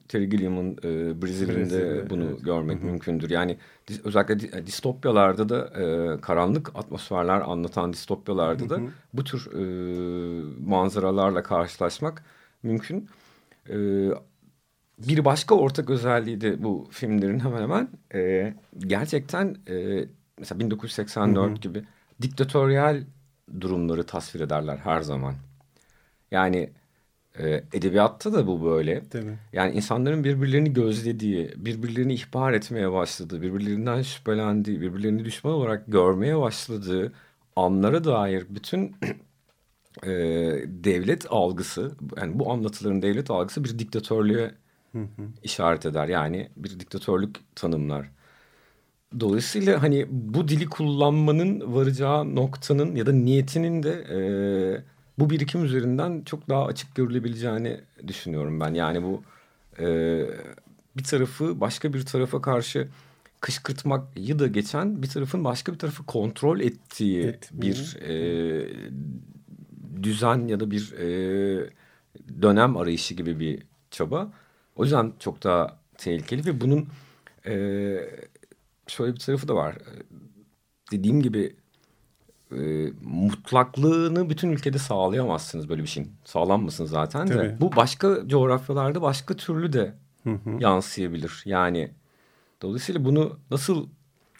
Terry 0.08 0.28
Gilliam'ın 0.28 0.72
e, 0.72 1.22
Brazil'de, 1.22 2.10
bunu 2.10 2.24
evet. 2.24 2.44
görmek 2.44 2.82
mümkündür. 2.82 3.30
Yani 3.30 3.56
dis- 3.88 4.00
özellikle 4.04 4.40
di- 4.40 4.66
distopyalarda 4.66 5.48
da 5.48 5.66
e, 5.66 6.20
karanlık 6.20 6.76
atmosferler 6.76 7.40
anlatan 7.40 7.92
distopyalarda 7.92 8.70
da 8.70 8.80
bu 9.12 9.24
tür 9.24 9.52
e, 9.52 9.62
manzaralarla 10.66 11.42
karşılaşmak 11.42 12.24
mümkün. 12.62 13.08
E, 13.68 13.76
bir 14.98 15.24
başka 15.24 15.54
ortak 15.54 15.90
özelliği 15.90 16.40
de 16.40 16.62
bu 16.62 16.88
filmlerin 16.90 17.40
hemen 17.40 17.62
hemen 17.62 17.88
e, 18.14 18.54
gerçekten 18.78 19.56
e, 19.68 20.04
mesela 20.38 20.60
1984 20.60 21.62
gibi 21.62 21.84
diktatöryel 22.22 23.04
durumları 23.60 24.06
tasvir 24.06 24.40
ederler 24.40 24.76
her 24.76 25.00
zaman. 25.00 25.34
Yani 26.30 26.70
e, 27.38 27.64
edebiyatta 27.72 28.32
da 28.32 28.46
bu 28.46 28.64
böyle. 28.64 29.08
Tabii. 29.08 29.38
Yani 29.52 29.72
insanların 29.72 30.24
birbirlerini 30.24 30.72
gözlediği, 30.72 31.52
birbirlerini 31.56 32.14
ihbar 32.14 32.52
etmeye 32.52 32.92
başladığı, 32.92 33.42
birbirlerinden 33.42 34.02
şüphelendiği, 34.02 34.80
birbirlerini 34.80 35.24
düşman 35.24 35.52
olarak 35.52 35.84
görmeye 35.86 36.38
başladığı 36.38 37.12
anlara 37.56 38.04
dair 38.04 38.46
bütün 38.50 38.96
e, 40.02 40.10
devlet 40.66 41.26
algısı, 41.30 41.96
yani 42.16 42.38
bu 42.38 42.52
anlatıların 42.52 43.02
devlet 43.02 43.30
algısı 43.30 43.64
bir 43.64 43.78
diktatörlüğe 43.78 44.54
işaret 45.42 45.86
eder. 45.86 46.08
Yani 46.08 46.48
bir 46.56 46.80
diktatörlük 46.80 47.36
tanımlar. 47.56 48.10
Dolayısıyla 49.20 49.82
hani 49.82 50.06
bu 50.10 50.48
dili 50.48 50.66
kullanmanın 50.66 51.74
varacağı 51.74 52.34
noktanın 52.36 52.94
ya 52.94 53.06
da 53.06 53.12
niyetinin 53.12 53.82
de 53.82 53.90
e, 53.90 54.18
bu 55.18 55.30
birikim 55.30 55.64
üzerinden 55.64 56.22
çok 56.24 56.48
daha 56.48 56.66
açık 56.66 56.94
görülebileceğini 56.94 57.80
düşünüyorum 58.06 58.60
ben. 58.60 58.74
Yani 58.74 59.02
bu 59.02 59.22
e, 59.78 59.86
bir 60.96 61.04
tarafı 61.04 61.60
başka 61.60 61.92
bir 61.92 62.06
tarafa 62.06 62.42
karşı 62.42 62.88
kışkırtmayı 63.40 64.38
da 64.38 64.46
geçen 64.46 65.02
bir 65.02 65.08
tarafın 65.08 65.44
başka 65.44 65.72
bir 65.72 65.78
tarafı 65.78 66.06
kontrol 66.06 66.60
ettiği 66.60 67.22
Et. 67.22 67.50
bir 67.52 67.96
e, 68.08 68.68
düzen 70.02 70.48
ya 70.48 70.60
da 70.60 70.70
bir 70.70 70.92
e, 70.92 71.70
dönem 72.42 72.76
arayışı 72.76 73.14
gibi 73.14 73.40
bir 73.40 73.62
çaba. 73.90 74.32
O 74.76 74.84
yüzden 74.84 75.12
çok 75.18 75.44
daha 75.44 75.78
tehlikeli 75.98 76.46
ve 76.46 76.60
bunun 76.60 76.88
e, 77.46 77.54
şöyle 78.88 79.14
bir 79.14 79.20
tarafı 79.20 79.48
da 79.48 79.54
var. 79.54 79.74
E, 79.74 79.92
Dediğim 80.92 81.22
gibi 81.22 81.56
e, 82.52 82.56
mutlaklığını 83.04 84.30
bütün 84.30 84.50
ülkede 84.50 84.78
sağlayamazsınız 84.78 85.68
böyle 85.68 85.82
bir 85.82 85.88
şeyin. 85.88 86.12
Sağlanmasın 86.24 86.84
zaten 86.84 87.28
de. 87.28 87.34
Tabii. 87.34 87.56
Bu 87.60 87.76
başka 87.76 88.28
coğrafyalarda 88.28 89.02
başka 89.02 89.36
türlü 89.36 89.72
de 89.72 89.94
yansıyabilir. 90.60 91.42
Yani 91.44 91.90
dolayısıyla 92.62 93.04
bunu 93.04 93.38
nasıl 93.50 93.88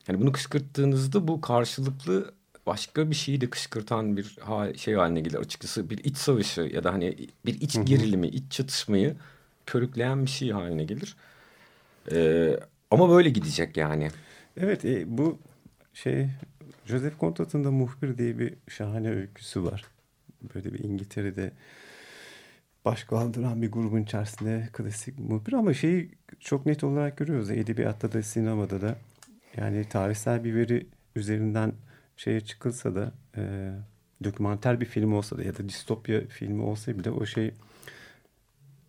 yani 0.09 0.21
bunu 0.21 0.33
kışkırttığınızda 0.33 1.28
bu 1.28 1.40
karşılıklı 1.40 2.35
başka 2.67 3.11
bir 3.11 3.14
şeyi 3.14 3.40
de 3.40 3.50
kışkırtan 3.50 4.17
bir 4.17 4.37
şey 4.76 4.95
haline 4.95 5.21
gelir 5.21 5.38
açıkçası 5.38 5.90
bir 5.90 5.99
iç 5.99 6.17
savaşı 6.17 6.61
ya 6.61 6.85
da 6.85 6.93
hani 6.93 7.17
bir 7.47 7.61
iç 7.61 7.78
gerilimi, 7.85 8.28
iç 8.28 8.52
çatışmayı 8.52 9.17
körükleyen 9.67 10.25
bir 10.25 10.31
şey 10.31 10.50
haline 10.50 10.85
gelir. 10.85 11.17
Ee, 12.12 12.61
ama 12.90 13.11
böyle 13.11 13.31
gidecek 13.31 13.76
yani. 13.76 14.11
Evet 14.61 14.85
e, 14.85 15.19
bu 15.19 15.38
şey 15.95 16.29
Joseph 16.87 17.21
Conrad'ın 17.21 17.65
da 17.65 17.71
Muhbir 17.71 18.19
diye 18.19 18.38
bir 18.38 18.55
şahane 18.69 19.11
öyküsü 19.11 19.65
var. 19.65 19.85
Böyle 20.55 20.75
bir 20.75 20.85
İngiltere'de 20.85 21.53
baş 22.85 23.05
kaldıran 23.05 23.62
bir 23.62 23.73
grubun 23.73 24.03
içerisinde 24.03 24.68
klasik 24.73 25.18
muhbir 25.18 25.53
ama 25.53 25.75
şeyi 25.75 26.11
çok 26.40 26.66
net 26.66 26.85
olarak 26.85 27.16
görüyoruz. 27.16 27.51
Edebiyatta 27.51 28.12
da 28.12 28.23
sinemada 28.23 28.81
da 28.81 28.99
yani 29.57 29.88
tarihsel 29.88 30.44
bir 30.44 30.55
veri 30.55 30.87
üzerinden 31.16 31.73
şeye 32.16 32.40
çıkılsa 32.40 32.94
da 32.94 33.12
e, 33.37 33.73
dokümanter 34.25 34.81
bir 34.81 34.87
film 34.87 35.12
olsa 35.12 35.38
da 35.38 35.42
ya 35.42 35.59
da 35.59 35.68
distopya 35.68 36.27
filmi 36.27 36.62
olsa 36.62 36.99
bile 36.99 37.11
o 37.11 37.27
şey 37.27 37.55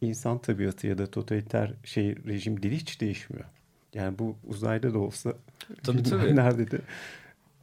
insan 0.01 0.39
tabiatı 0.39 0.87
ya 0.87 0.97
da 0.97 1.11
totaliter 1.11 1.73
şey 1.83 2.15
rejim 2.15 2.63
dili 2.63 2.75
hiç 2.75 3.01
değişmiyor. 3.01 3.45
Yani 3.93 4.19
bu 4.19 4.35
uzayda 4.47 4.93
da 4.93 4.99
olsa 4.99 5.33
Tabii, 5.83 6.03
tabii. 6.03 6.35
nerede 6.35 6.71
de 6.71 6.81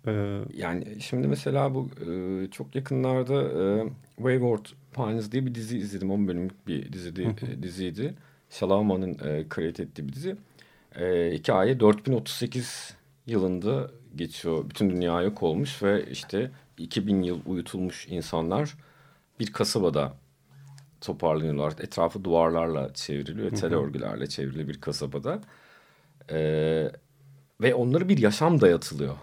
e, 0.07 0.41
Yani 0.57 1.01
şimdi 1.01 1.29
mesela 1.29 1.75
bu 1.75 1.89
e, 2.11 2.47
çok 2.51 2.75
yakınlarda 2.75 3.43
e, 3.43 3.89
Wayward 4.17 4.67
Pines 4.95 5.33
diye 5.33 5.47
bir 5.47 5.55
dizi 5.55 5.79
izledim. 5.79 6.11
10 6.11 6.29
bölümlük 6.29 6.67
bir 6.67 6.93
dizidi, 6.93 7.35
e, 7.43 7.63
diziydi. 7.63 8.15
Şalaman'ın 8.51 9.13
e, 9.13 9.45
create 9.55 9.83
ettiği 9.83 10.09
bir 10.09 10.13
dizi. 10.13 10.37
E, 11.01 11.31
hikaye 11.33 11.81
4038 11.81 12.95
yılında 13.27 13.91
geçiyor. 14.17 14.71
Bütün 14.71 14.91
dünya 14.91 15.23
yok 15.23 15.43
olmuş 15.43 15.83
ve 15.83 16.11
işte 16.11 16.51
2000 16.79 17.23
yıl 17.23 17.41
uyutulmuş 17.47 18.07
insanlar 18.09 18.75
bir 19.41 19.53
kasabada 19.53 20.15
toparlanıyorlar. 21.01 21.73
Etrafı 21.81 22.25
duvarlarla 22.25 22.95
çevriliyor. 22.95 23.51
Tel 23.51 23.75
örgülerle 23.75 24.27
çevrili 24.27 24.69
bir 24.69 24.81
kasabada. 24.81 25.41
E, 26.31 26.39
ve 27.61 27.75
onlara 27.75 28.09
bir 28.09 28.19
yaşam 28.19 28.61
dayatılıyor. 28.61 29.17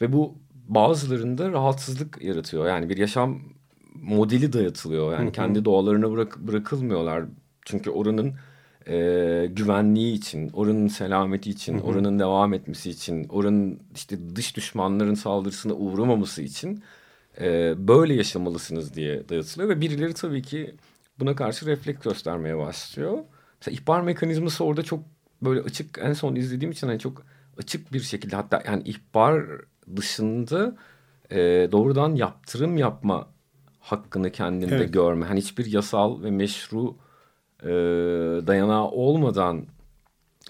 Ve 0.00 0.12
bu 0.12 0.34
bazılarında 0.52 1.52
rahatsızlık 1.52 2.22
yaratıyor. 2.22 2.66
Yani 2.66 2.88
bir 2.88 2.96
yaşam 2.96 3.40
modeli 3.94 4.52
dayatılıyor. 4.52 5.12
Yani 5.12 5.32
kendi 5.32 5.64
doğalarına 5.64 6.10
bırak, 6.10 6.38
bırakılmıyorlar. 6.38 7.24
Çünkü 7.64 7.90
oranın 7.90 8.34
e, 8.88 9.48
güvenliği 9.52 10.14
için, 10.14 10.50
oranın 10.52 10.88
selameti 10.88 11.50
için, 11.50 11.78
oranın 11.78 12.18
devam 12.18 12.54
etmesi 12.54 12.90
için, 12.90 13.28
oranın 13.28 13.80
işte 13.94 14.36
dış 14.36 14.56
düşmanların 14.56 15.14
saldırısına 15.14 15.72
uğramaması 15.74 16.42
için 16.42 16.82
e, 17.40 17.74
böyle 17.88 18.14
yaşamalısınız 18.14 18.94
diye 18.94 19.28
dayatılıyor. 19.28 19.68
Ve 19.68 19.80
birileri 19.80 20.14
tabii 20.14 20.42
ki 20.42 20.74
buna 21.18 21.36
karşı 21.36 21.66
refleks 21.66 22.00
göstermeye 22.00 22.58
başlıyor. 22.58 23.18
Mesela 23.60 23.74
ihbar 23.74 24.00
mekanizması 24.00 24.64
orada 24.64 24.82
çok 24.82 25.00
böyle 25.42 25.60
açık 25.60 25.98
en 26.02 26.12
son 26.12 26.34
izlediğim 26.34 26.72
için 26.72 26.86
hani 26.86 26.98
çok 26.98 27.22
açık 27.58 27.92
bir 27.92 28.00
şekilde 28.00 28.36
hatta 28.36 28.62
yani 28.66 28.82
ihbar 28.82 29.44
dışında 29.96 30.76
e, 31.30 31.38
doğrudan 31.72 32.14
yaptırım 32.14 32.76
yapma 32.76 33.28
hakkını 33.80 34.30
kendinde 34.32 34.74
Evet. 34.74 34.92
görme. 34.92 35.26
Hani 35.26 35.40
hiçbir 35.40 35.66
yasal 35.66 36.22
ve 36.22 36.30
meşru 36.30 36.96
e, 37.62 37.68
dayanağı 38.46 38.84
olmadan 38.84 39.66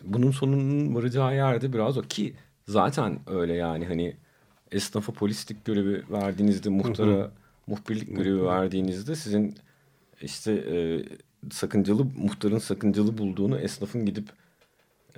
bunun 0.05 0.31
sonunun 0.31 0.94
varacağı 0.94 1.35
yerde 1.35 1.72
biraz 1.72 1.98
o 1.98 2.03
ki 2.03 2.35
zaten 2.68 3.18
öyle 3.27 3.55
yani 3.55 3.87
hani 3.87 4.16
esnafa 4.72 5.12
polislik 5.12 5.64
görevi 5.64 6.03
verdiğinizde 6.11 6.68
muhtara 6.68 7.31
muhbirlik 7.66 8.16
görevi 8.16 8.44
verdiğinizde 8.44 9.14
sizin 9.14 9.57
işte 10.20 10.53
e, 10.53 11.05
sakıncalı 11.51 12.05
muhtarın 12.05 12.59
sakıncalı 12.59 13.18
bulduğunu 13.18 13.59
esnafın 13.59 14.07
gidip 14.07 14.29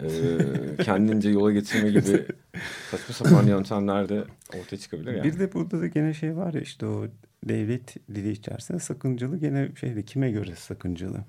e, 0.02 0.82
kendince 0.82 1.30
yola 1.30 1.52
getirme 1.52 1.90
gibi 1.90 2.26
saçma 2.90 3.14
sapan 3.14 3.46
yöntemler 3.46 4.08
de 4.08 4.24
ortaya 4.58 4.76
çıkabilir 4.76 5.12
yani. 5.12 5.24
Bir 5.24 5.38
de 5.38 5.52
burada 5.52 5.80
da 5.80 5.86
gene 5.86 6.14
şey 6.14 6.36
var 6.36 6.54
ya 6.54 6.60
işte 6.60 6.86
o 6.86 7.06
devlet 7.44 7.96
dili 8.14 8.30
içerisinde 8.30 8.78
sakıncalı 8.78 9.38
gene 9.38 9.68
şeyde 9.80 10.02
kime 10.02 10.30
göre 10.30 10.56
sakıncalı. 10.56 11.24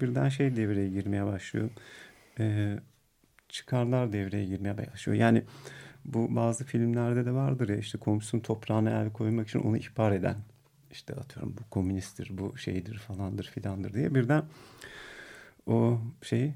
Birden 0.00 0.28
şey 0.28 0.56
devreye 0.56 0.88
girmeye 0.88 1.26
başlıyor. 1.26 1.70
Ee, 2.38 2.78
çıkarlar 3.48 4.12
devreye 4.12 4.44
girmeye 4.44 4.76
başlıyor. 4.78 5.18
Yani 5.18 5.42
bu 6.04 6.36
bazı 6.36 6.64
filmlerde 6.64 7.26
de 7.26 7.32
vardır 7.32 7.68
ya 7.68 7.76
işte 7.76 7.98
komşunun 7.98 8.42
toprağına 8.42 8.90
el 8.90 9.12
koymak 9.12 9.48
için 9.48 9.58
onu 9.58 9.76
ihbar 9.76 10.12
eden. 10.12 10.36
işte 10.90 11.14
atıyorum 11.14 11.56
bu 11.58 11.70
komünisttir, 11.70 12.38
bu 12.38 12.58
şeydir 12.58 12.98
falandır 12.98 13.44
filandır 13.44 13.94
diye 13.94 14.14
birden 14.14 14.44
o 15.66 16.00
şey 16.22 16.54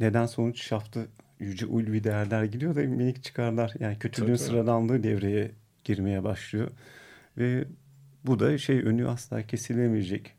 neden 0.00 0.26
sonuç 0.26 0.62
şaftı 0.62 1.08
yüce 1.40 1.66
ulvi 1.66 2.04
değerler 2.04 2.44
giriyor 2.44 2.74
da 2.74 2.80
minik 2.80 3.24
çıkarlar. 3.24 3.74
Yani 3.80 3.98
kötülüğün 3.98 4.26
Tabii, 4.26 4.38
sıradanlığı 4.38 5.02
devreye 5.02 5.50
girmeye 5.84 6.24
başlıyor. 6.24 6.68
Ve 7.38 7.64
bu 8.26 8.40
da 8.40 8.58
şey 8.58 8.78
önü 8.78 9.08
asla 9.08 9.42
kesilemeyecek. 9.42 10.34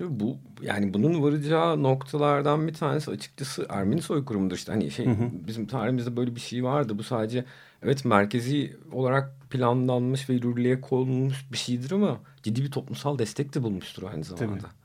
Bu 0.00 0.36
yani 0.62 0.94
bunun 0.94 1.22
varacağı 1.22 1.82
noktalardan 1.82 2.68
bir 2.68 2.74
tanesi 2.74 3.10
açıkçası 3.10 3.66
Ermeni 3.68 4.02
soykırımıdır 4.02 4.56
işte. 4.56 4.72
Hani 4.72 4.90
şey 4.90 5.06
bizim 5.46 5.66
tarihimizde 5.66 6.16
böyle 6.16 6.34
bir 6.34 6.40
şey 6.40 6.64
vardı. 6.64 6.98
Bu 6.98 7.02
sadece 7.02 7.44
evet 7.82 8.04
merkezi 8.04 8.76
olarak 8.92 9.50
planlanmış 9.50 10.30
ve 10.30 10.34
yürürlüğe 10.34 10.80
konulmuş 10.80 11.46
bir 11.52 11.56
şeydir 11.56 11.90
ama 11.90 12.20
ciddi 12.42 12.62
bir 12.62 12.70
toplumsal 12.70 13.18
destek 13.18 13.54
de 13.54 13.62
bulmuştur 13.62 14.02
aynı 14.02 14.24
zamanda. 14.24 14.58
Tabii. 14.58 14.77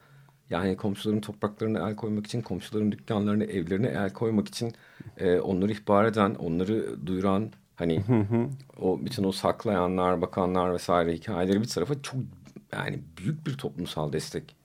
Yani 0.49 0.77
komşuların 0.77 1.21
topraklarına 1.21 1.89
el 1.89 1.95
koymak 1.95 2.25
için, 2.25 2.41
komşuların 2.41 2.91
dükkanlarına, 2.91 3.43
evlerine 3.43 3.88
el 3.88 4.13
koymak 4.13 4.47
için 4.47 4.73
e, 5.17 5.39
onları 5.39 5.71
ihbar 5.71 6.06
eden, 6.06 6.36
onları 6.36 7.08
duyuran 7.08 7.51
hani 7.75 8.03
o 8.82 9.06
bütün 9.06 9.23
o 9.23 9.32
saklayanlar, 9.32 10.21
bakanlar 10.21 10.73
vesaire 10.73 11.13
hikayeleri 11.13 11.62
bir 11.62 11.67
tarafa 11.67 12.01
çok 12.01 12.19
yani 12.73 12.99
büyük 13.17 13.47
bir 13.47 13.58
toplumsal 13.58 14.13
destek 14.13 14.56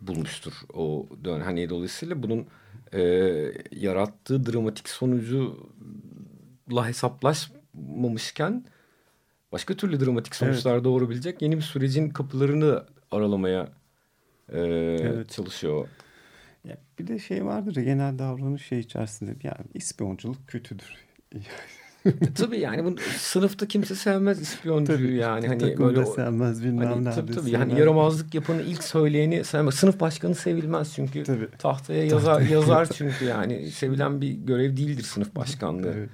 bulmuştur 0.00 0.52
o 0.74 1.06
dönem. 1.24 1.42
Hani 1.42 1.70
dolayısıyla 1.70 2.22
bunun 2.22 2.46
e, 2.92 3.00
yarattığı 3.72 4.46
dramatik 4.52 4.88
sonucuyla 4.88 6.86
hesaplaşmamışken 6.86 8.64
başka 9.52 9.74
türlü 9.74 10.06
dramatik 10.06 10.34
sonuçlar 10.34 10.74
evet. 10.74 10.84
doğurabilecek 10.84 11.42
yeni 11.42 11.56
bir 11.56 11.62
sürecin 11.62 12.10
kapılarını 12.10 12.84
aralamaya 13.10 13.68
e, 14.52 14.58
evet. 15.02 15.30
çalışıyor. 15.30 15.88
Ya 16.64 16.76
bir 16.98 17.06
de 17.06 17.18
şey 17.18 17.44
vardır 17.44 17.76
ya 17.76 17.82
genel 17.82 18.18
davranış 18.18 18.66
şey 18.66 18.78
içerisinde 18.78 19.30
yani 19.42 19.66
ispiyonculuk 19.74 20.48
kötüdür. 20.48 20.94
tabii 22.34 22.58
yani 22.60 22.84
bu 22.84 22.96
sınıfta 23.16 23.68
kimse 23.68 23.94
sevmez 23.94 24.40
ispiyoncuyu 24.40 24.98
tabii, 24.98 25.14
yani 25.14 25.48
hani 25.48 25.78
böyle 25.78 26.06
sevmez 26.06 26.64
bilmem 26.64 26.88
hani, 26.88 27.14
tabii, 27.14 27.32
tabii 27.32 27.50
yani 27.50 27.80
yaramazlık 27.80 28.34
yapanı 28.34 28.62
ilk 28.62 28.84
söyleyeni 28.84 29.44
sevmez. 29.44 29.74
Sınıf 29.74 30.00
başkanı 30.00 30.34
sevilmez 30.34 30.94
çünkü 30.94 31.22
tabii. 31.22 31.48
tahtaya 31.58 32.04
yazar 32.14 32.40
yazar 32.40 32.88
çünkü 32.92 33.24
yani 33.24 33.70
sevilen 33.70 34.20
bir 34.20 34.32
görev 34.32 34.76
değildir 34.76 35.02
sınıf 35.02 35.36
başkanlığı. 35.36 35.94
Evet. 35.96 36.10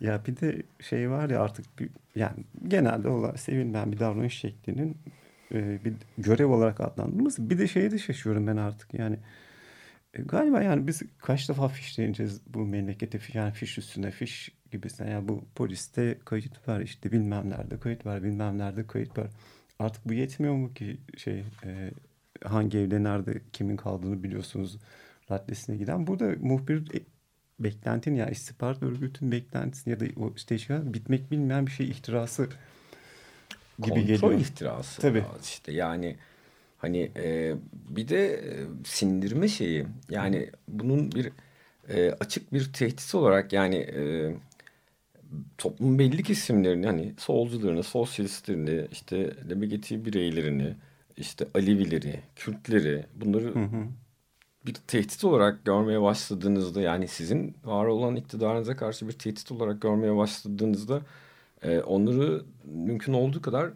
Ya 0.00 0.20
bir 0.26 0.36
de 0.36 0.62
şey 0.80 1.10
var 1.10 1.30
ya 1.30 1.42
artık 1.42 1.78
bir, 1.78 1.90
yani 2.14 2.44
genelde 2.68 3.08
olarak 3.08 3.40
sevilmeyen 3.40 3.92
bir 3.92 3.98
davranış 3.98 4.38
şeklinin 4.38 4.96
e, 5.54 5.84
bir 5.84 5.94
görev 6.18 6.46
olarak 6.46 6.80
adlandırılması. 6.80 7.50
Bir 7.50 7.58
de 7.58 7.68
şeye 7.68 7.90
de 7.90 7.98
şaşıyorum 7.98 8.46
ben 8.46 8.56
artık 8.56 8.94
yani 8.94 9.18
e, 10.14 10.22
galiba 10.22 10.62
yani 10.62 10.86
biz 10.86 11.02
kaç 11.18 11.48
defa 11.48 11.68
fişleyeceğiz 11.68 12.40
bu 12.46 12.66
memlekete 12.66 13.18
yani 13.34 13.52
fiş 13.52 13.78
üstüne 13.78 14.10
fiş 14.10 14.52
gibisinden. 14.70 15.10
Yani 15.10 15.28
bu 15.28 15.44
poliste 15.54 16.18
kayıt 16.24 16.68
var 16.68 16.80
işte 16.80 17.12
bilmem 17.12 17.50
nerede 17.50 17.80
kayıt 17.80 18.06
var 18.06 18.22
bilmem 18.22 18.58
nerede 18.58 18.86
kayıt 18.86 19.18
var. 19.18 19.26
Artık 19.78 20.08
bu 20.08 20.12
yetmiyor 20.12 20.54
mu 20.54 20.74
ki 20.74 21.00
şey 21.16 21.44
e, 21.64 21.90
hangi 22.44 22.78
evde 22.78 23.02
nerede 23.02 23.40
kimin 23.52 23.76
kaldığını 23.76 24.22
biliyorsunuz 24.22 24.78
raddesine 25.30 25.76
giden. 25.76 26.06
Burada 26.06 26.34
muhbir 26.40 26.94
e, 26.94 27.00
beklentin 27.60 28.14
ya 28.14 28.30
istihbarat 28.30 28.82
örgütün 28.82 29.32
beklentisi 29.32 29.90
ya 29.90 30.00
da 30.00 30.04
o 30.16 30.32
işte 30.36 30.56
bitmek 30.94 31.30
bilmeyen 31.30 31.66
bir 31.66 31.72
şey 31.72 31.90
ihtirası 31.90 32.48
gibi 33.82 33.88
Kontrol 33.88 34.02
geliyor. 34.02 34.20
Kontrol 34.20 34.40
ihtirası. 34.40 35.02
Tabii. 35.02 35.24
işte 35.42 35.72
yani 35.72 36.16
hani 36.78 37.10
e, 37.16 37.54
bir 37.88 38.08
de 38.08 38.34
e, 38.34 38.66
sindirme 38.84 39.48
şeyi 39.48 39.86
yani 40.10 40.50
bunun 40.68 41.12
bir 41.12 41.32
e, 41.88 42.10
açık 42.20 42.52
bir 42.52 42.72
tehdit 42.72 43.14
olarak 43.14 43.52
yani 43.52 43.76
e, 43.76 44.34
toplumun 45.58 45.98
belli 45.98 46.22
kesimlerini 46.22 46.86
hani 46.86 47.14
solcularını, 47.18 47.82
sosyalistlerini, 47.82 48.86
işte 48.92 49.34
LGBT 49.50 49.90
bireylerini, 49.90 50.74
işte 51.16 51.46
Alevileri, 51.54 52.20
Kürtleri 52.36 53.04
bunları 53.14 53.54
hı 53.54 53.58
hı. 53.58 53.84
bir 54.66 54.74
tehdit 54.74 55.24
olarak 55.24 55.64
görmeye 55.64 56.02
başladığınızda 56.02 56.80
yani 56.80 57.08
sizin 57.08 57.56
var 57.64 57.86
olan 57.86 58.16
iktidarınıza 58.16 58.76
karşı 58.76 59.08
bir 59.08 59.12
tehdit 59.12 59.52
olarak 59.52 59.82
görmeye 59.82 60.16
başladığınızda 60.16 61.02
e, 61.62 61.80
onları 61.80 62.44
mümkün 62.64 63.12
olduğu 63.12 63.42
kadar 63.42 63.70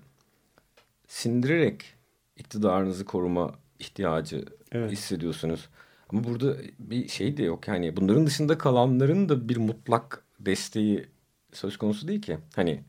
sindirerek 1.06 1.94
iktidarınızı 2.36 3.04
koruma 3.04 3.54
ihtiyacı 3.78 4.44
evet. 4.72 4.92
hissediyorsunuz. 4.92 5.68
Ama 6.08 6.24
burada 6.24 6.56
bir 6.78 7.08
şey 7.08 7.36
de 7.36 7.42
yok. 7.42 7.68
Yani 7.68 7.96
bunların 7.96 8.26
dışında 8.26 8.58
kalanların 8.58 9.28
da 9.28 9.48
bir 9.48 9.56
mutlak 9.56 10.24
desteği 10.40 11.06
söz 11.52 11.76
konusu 11.76 12.08
değil 12.08 12.22
ki. 12.22 12.38
Hani 12.56 12.84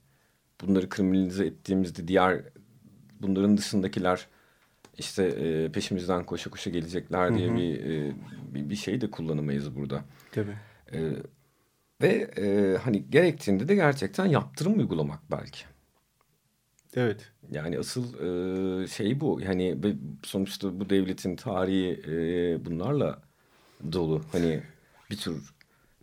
bunları 0.62 0.89
kriminalize 0.89 1.45
ettiğimizde 1.45 2.08
diğer 2.08 2.41
bunların 3.21 3.58
dışındakiler 3.58 4.27
işte 4.97 5.23
e, 5.23 5.71
peşimizden 5.71 6.25
koşa 6.25 6.49
koşa 6.49 6.69
gelecekler 6.69 7.38
diye 7.38 7.47
hı 7.47 7.53
hı. 7.53 7.58
Bir, 7.58 7.86
e, 7.86 8.13
bir 8.69 8.75
şey 8.75 9.01
de 9.01 9.12
kullanamayız 9.12 9.75
burada. 9.75 10.03
Tabii. 10.31 10.55
E, 10.93 10.99
ve 12.06 12.32
e, 12.38 12.78
hani 12.78 13.10
gerektiğinde 13.10 13.68
de 13.68 13.76
gerçekten 13.76 14.26
yaptırım 14.26 14.80
uygulamak 14.80 15.20
belki. 15.32 15.60
Evet. 16.96 17.32
Yani 17.52 17.80
asıl 17.80 18.04
e, 18.04 18.88
şey 18.88 19.20
bu. 19.20 19.41
Yani 19.41 19.78
sonuçta 20.24 20.80
bu 20.80 20.89
devletin 20.89 21.36
tarihi 21.36 22.02
e, 22.08 22.65
bunlarla 22.65 23.22
dolu. 23.91 24.22
Hani 24.32 24.62
bir 25.10 25.18
tür 25.18 25.54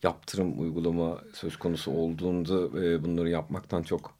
yaptırım 0.03 0.61
uygulama 0.61 1.19
söz 1.35 1.57
konusu 1.57 1.91
olduğunda 1.91 2.85
e, 2.85 3.05
bunları 3.05 3.29
yapmaktan 3.29 3.83
çok 3.83 4.15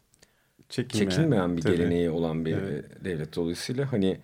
çekinmeyen, 0.69 1.11
çekinmeyen 1.11 1.57
bir 1.57 1.63
tabii. 1.63 1.77
geleneği 1.77 2.11
olan 2.11 2.45
bir 2.45 2.57
evet. 2.57 3.05
devlet. 3.05 3.37
Dolayısıyla 3.37 3.93
hani 3.93 4.19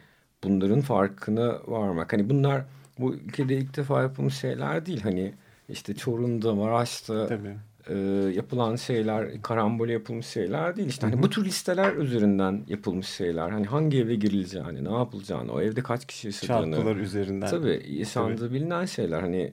bunların 0.44 0.81
farkına 0.81 1.59
varmak. 1.66 2.12
Hani 2.12 2.31
bunlar 2.31 2.64
bu 2.99 3.14
ülkede 3.14 3.57
ilk 3.57 3.77
defa 3.77 4.03
yapılmış 4.03 4.35
şeyler 4.35 4.87
değil. 4.87 5.01
Hani 5.03 5.35
işte 5.68 5.94
Çorum'da, 5.94 6.54
Maraş'ta 6.54 7.26
tabii 7.26 7.57
e, 7.88 7.94
yapılan 8.35 8.76
şeyler, 8.76 9.42
karambole 9.42 9.92
yapılmış 9.92 10.26
şeyler 10.26 10.76
değil. 10.76 10.88
İşte 10.88 11.07
hani 11.07 11.22
bu 11.22 11.31
tür 11.31 11.44
listeler 11.44 11.92
üzerinden 11.92 12.64
yapılmış 12.68 13.07
şeyler. 13.07 13.50
Hani 13.50 13.66
hangi 13.66 13.98
eve 13.98 14.14
girileceğini, 14.14 14.85
ne 14.85 14.92
yapılacağını, 14.92 15.52
o 15.52 15.61
evde 15.61 15.83
kaç 15.83 16.07
kişi 16.07 16.26
yaşadığını. 16.26 16.74
Çarpılar 16.74 16.96
üzerinden. 16.96 17.50
Tabii 17.50 17.83
yaşandığı 17.88 18.48
tabii. 18.48 18.54
bilinen 18.54 18.85
şeyler. 18.85 19.20
Hani 19.20 19.52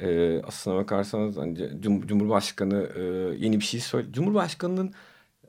e, 0.00 0.40
aslına 0.42 0.76
bakarsanız 0.76 1.36
hani 1.36 1.82
Cum 1.82 2.06
Cumhurbaşkanı 2.06 2.88
e, 2.96 3.02
yeni 3.44 3.60
bir 3.60 3.64
şey 3.64 3.80
söyle. 3.80 4.08
Cumhurbaşkanının 4.12 4.92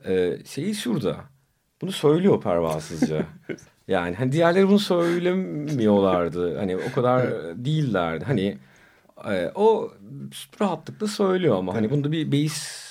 e, 0.06 0.36
şeyi 0.44 0.74
şurada. 0.74 1.16
Bunu 1.80 1.92
söylüyor 1.92 2.42
pervasızca. 2.42 3.26
yani 3.88 4.16
hani 4.16 4.32
diğerleri 4.32 4.68
bunu 4.68 4.78
söylemiyorlardı. 4.78 6.58
Hani 6.58 6.76
o 6.76 6.94
kadar 6.94 7.26
değillerdi. 7.64 8.24
Hani 8.24 8.58
e, 9.24 9.52
o 9.54 9.92
rahatlıkla 10.60 11.06
söylüyor 11.06 11.56
ama 11.56 11.74
hani 11.74 11.90
bunda 11.90 12.12
bir 12.12 12.32
beis 12.32 12.88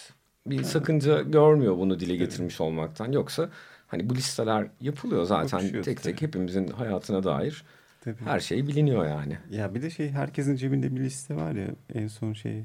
bir 0.48 0.64
sakınca 0.64 1.22
görmüyor 1.22 1.78
bunu 1.78 2.00
dile 2.00 2.16
getirmiş 2.16 2.62
olmaktan. 2.62 3.12
Yoksa 3.12 3.50
hani 3.88 4.10
bu 4.10 4.16
listeler 4.16 4.68
yapılıyor 4.82 5.24
zaten 5.24 5.60
Bakışıyor, 5.60 5.84
tek 5.84 6.04
tek 6.04 6.18
tabii. 6.18 6.28
hepimizin 6.28 6.68
hayatına 6.68 7.24
dair. 7.24 7.64
Tabii. 8.02 8.22
Her 8.26 8.40
şey 8.40 8.68
biliniyor 8.68 9.06
yani. 9.06 9.38
Ya 9.52 9.76
bir 9.76 9.82
de 9.82 9.90
şey 9.90 10.10
herkesin 10.10 10.56
cebinde 10.56 10.96
bir 10.96 11.02
liste 11.02 11.36
var 11.36 11.52
ya 11.52 11.68
en 11.94 12.08
son 12.08 12.34
şey 12.34 12.64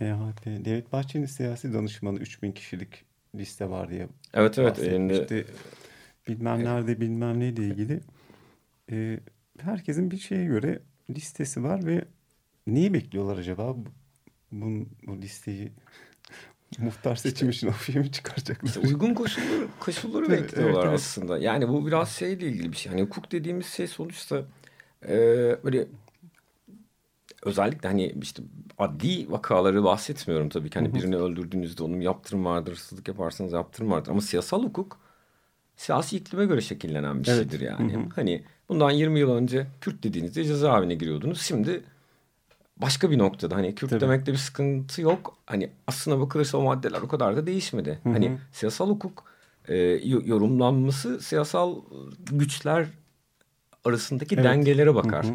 MHP 0.00 0.46
Devlet 0.46 0.92
Bahçeli'nin 0.92 1.26
siyasi 1.26 1.74
danışmanı 1.74 2.18
3000 2.18 2.52
kişilik 2.52 3.04
liste 3.34 3.70
var 3.70 3.90
diye. 3.90 4.08
Evet 4.34 4.58
evet 4.58 4.78
elinde. 4.78 5.44
Bilmem 6.28 6.64
nerede 6.64 7.00
bilmem 7.00 7.40
neyle 7.40 7.62
ilgili. 7.62 8.00
Ee, 8.92 9.20
herkesin 9.60 10.10
bir 10.10 10.18
şeye 10.18 10.44
göre 10.44 10.78
listesi 11.10 11.62
var 11.62 11.86
ve 11.86 12.04
Neyi 12.66 12.94
bekliyorlar 12.94 13.38
acaba? 13.38 13.76
Bu, 14.52 14.86
bu 15.06 15.22
listeyi 15.22 15.72
muhtar 16.78 17.16
seçimi 17.16 17.50
için 17.50 17.68
o 17.68 17.98
mi 17.98 18.12
çıkaracaklar? 18.12 18.68
İşte 18.68 18.80
uygun 18.80 19.14
koşulları, 19.14 19.66
koşulları 19.80 20.26
evet, 20.28 20.42
bekliyorlar 20.42 20.84
evet, 20.84 20.94
aslında. 20.94 21.34
Evet. 21.34 21.44
Yani 21.44 21.68
bu 21.68 21.86
biraz 21.86 22.10
şeyle 22.10 22.46
ilgili 22.46 22.72
bir 22.72 22.76
şey. 22.76 22.92
Hani 22.92 23.02
hukuk 23.02 23.32
dediğimiz 23.32 23.66
şey 23.66 23.86
sonuçta 23.86 24.44
e, 25.08 25.16
böyle 25.64 25.86
özellikle 27.42 27.88
hani 27.88 28.14
işte 28.22 28.42
adli 28.78 29.30
vakaları 29.30 29.84
bahsetmiyorum 29.84 30.48
tabii 30.48 30.70
ki. 30.70 30.78
Hani 30.78 30.94
birini 30.94 31.16
öldürdüğünüzde 31.16 31.82
onun 31.82 32.00
yaptırım 32.00 32.44
vardır, 32.44 32.72
hırsızlık 32.72 33.08
yaparsanız 33.08 33.52
yaptırım 33.52 33.90
vardır. 33.90 34.10
Ama 34.10 34.20
siyasal 34.20 34.62
hukuk 34.62 34.98
siyasi 35.76 36.16
iklime 36.16 36.46
göre 36.46 36.60
şekillenen 36.60 37.22
bir 37.22 37.28
evet. 37.28 37.38
şeydir 37.38 37.60
yani. 37.66 37.94
Hı 37.94 37.98
hı. 37.98 38.04
Hani 38.14 38.44
bundan 38.68 38.90
20 38.90 39.20
yıl 39.20 39.30
önce 39.30 39.66
Kürt 39.80 40.02
dediğinizde 40.02 40.44
cezaevine 40.44 40.94
giriyordunuz. 40.94 41.42
Şimdi 41.42 41.82
başka 42.82 43.10
bir 43.10 43.18
noktada 43.18 43.56
hani 43.56 43.74
Kürt 43.74 43.90
Tabii. 43.90 44.00
demekte 44.00 44.32
bir 44.32 44.36
sıkıntı 44.36 45.02
yok. 45.02 45.36
Hani 45.46 45.70
aslına 45.86 46.20
bakılırsa 46.20 46.58
o 46.58 46.62
maddeler 46.62 47.00
o 47.00 47.08
kadar 47.08 47.36
da 47.36 47.46
değişmedi. 47.46 48.00
Hı 48.02 48.08
hı. 48.08 48.12
Hani 48.12 48.38
siyasal 48.52 48.88
hukuk 48.88 49.24
e, 49.68 49.76
yorumlanması 50.04 51.20
siyasal 51.20 51.76
güçler 52.32 52.86
arasındaki 53.84 54.34
evet. 54.34 54.44
dengelere 54.44 54.94
bakar. 54.94 55.24
Hı 55.24 55.28
hı. 55.28 55.34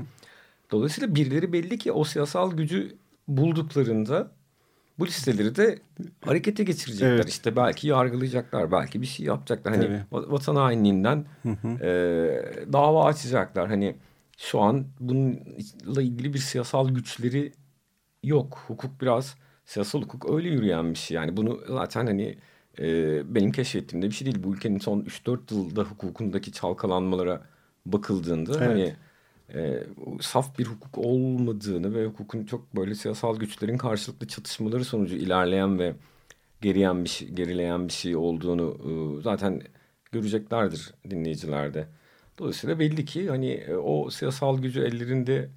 Dolayısıyla 0.72 1.16
birileri 1.16 1.54
belli 1.54 1.78
ki 1.78 1.92
o 1.92 2.04
siyasal 2.04 2.52
gücü 2.52 2.96
bulduklarında 3.28 4.32
bu 5.00 5.08
listeleri 5.08 5.56
de 5.56 5.80
harekete 6.22 6.64
geçirecekler. 6.64 7.12
Evet. 7.12 7.30
İşte 7.30 7.56
belki 7.56 7.88
yargılayacaklar, 7.88 8.72
belki 8.72 9.02
bir 9.02 9.06
şey 9.06 9.26
yapacaklar. 9.26 9.76
Hani 9.76 9.86
Tabii. 9.86 10.32
vatan 10.32 10.56
hainliğinden 10.56 11.26
hı 11.44 11.50
hı. 11.50 11.68
E, 11.68 12.74
dava 12.74 13.06
açacaklar. 13.06 13.68
Hani 13.68 13.96
şu 14.38 14.60
an 14.62 14.88
bununla 15.00 16.02
ilgili 16.02 16.34
bir 16.34 16.40
siyasal 16.40 16.90
güçleri 16.90 17.54
yok. 18.24 18.64
Hukuk 18.68 19.02
biraz 19.02 19.36
siyasal 19.66 20.02
hukuk 20.02 20.30
öyle 20.30 20.50
yürüyen 20.50 20.94
bir 20.94 20.98
şey. 20.98 21.16
Yani 21.16 21.38
bunu 21.38 21.60
zaten 21.68 22.06
hani 22.06 22.38
e, 22.80 22.86
benim 23.36 23.52
keşfettiğimde 23.52 24.08
bir 24.08 24.16
şey 24.16 24.26
değil. 24.26 24.44
Bu 24.44 24.54
ülkenin 24.54 24.80
son 24.80 25.02
3-4 25.02 25.54
yılda 25.54 25.84
hukukundaki 25.84 26.52
çalkalanmalara 26.52 27.42
bakıldığında 27.86 28.52
evet. 28.58 28.68
hani 28.68 28.96
e, 29.54 29.84
saf 30.22 30.60
bir 30.60 30.66
hukuk 30.66 30.98
olmadığını 30.98 31.96
ve 31.96 32.06
hukukun 32.06 32.46
çok 32.46 32.76
böyle 32.76 32.96
siyasal 32.96 33.38
güçlerin 33.38 33.78
karşılıklı 33.78 34.28
çatışmaları 34.28 34.86
sonucu 34.86 35.16
ilerleyen 35.16 35.80
ve 35.80 35.96
geriyen 36.62 37.04
bir 37.04 37.10
şey, 37.10 37.30
gerileyen 37.30 37.88
bir 37.88 37.94
şey 37.94 38.16
olduğunu 38.16 38.78
e, 39.20 39.22
zaten 39.22 39.62
göreceklerdir 40.12 40.94
dinleyicilerde. 41.10 41.88
Dolayısıyla 42.38 42.80
belli 42.80 43.06
ki 43.06 43.30
hani 43.30 43.52
e, 43.52 43.76
o 43.76 44.10
siyasal 44.10 44.58
gücü 44.62 44.82
ellerinde 44.82 45.50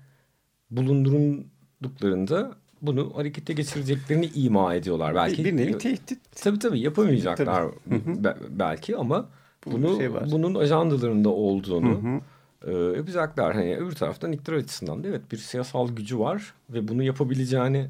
bulundurunduklarında 0.71 2.57
bunu 2.83 3.17
harekete 3.17 3.53
geçireceklerini 3.53 4.27
ima 4.27 4.75
ediyorlar. 4.75 5.14
Belki 5.14 5.45
bir 5.45 5.57
nevi 5.57 5.79
tehdit. 5.79 6.19
Tabii 6.43 6.59
tabii 6.59 6.81
yapamayacaklar 6.81 7.64
Tabii. 7.91 8.25
be- 8.25 8.37
belki 8.51 8.97
ama 8.97 9.29
Bu 9.67 9.73
bunu 9.73 9.97
şey 9.97 10.12
var. 10.12 10.29
bunun 10.31 10.55
ajandalarında 10.55 11.29
olduğunu 11.29 12.03
Hı 12.03 12.71
hı. 12.71 12.91
e, 12.93 12.97
yapacaklar. 12.97 13.55
Hani 13.55 13.77
öbür 13.77 13.93
taraftan 13.93 14.33
iktidar 14.33 14.57
açısından 14.57 15.05
da 15.05 15.09
evet 15.09 15.33
bir 15.33 15.37
siyasal 15.37 15.88
gücü 15.88 16.19
var 16.19 16.55
ve 16.71 16.88
bunu 16.88 17.03
yapabileceğini 17.03 17.88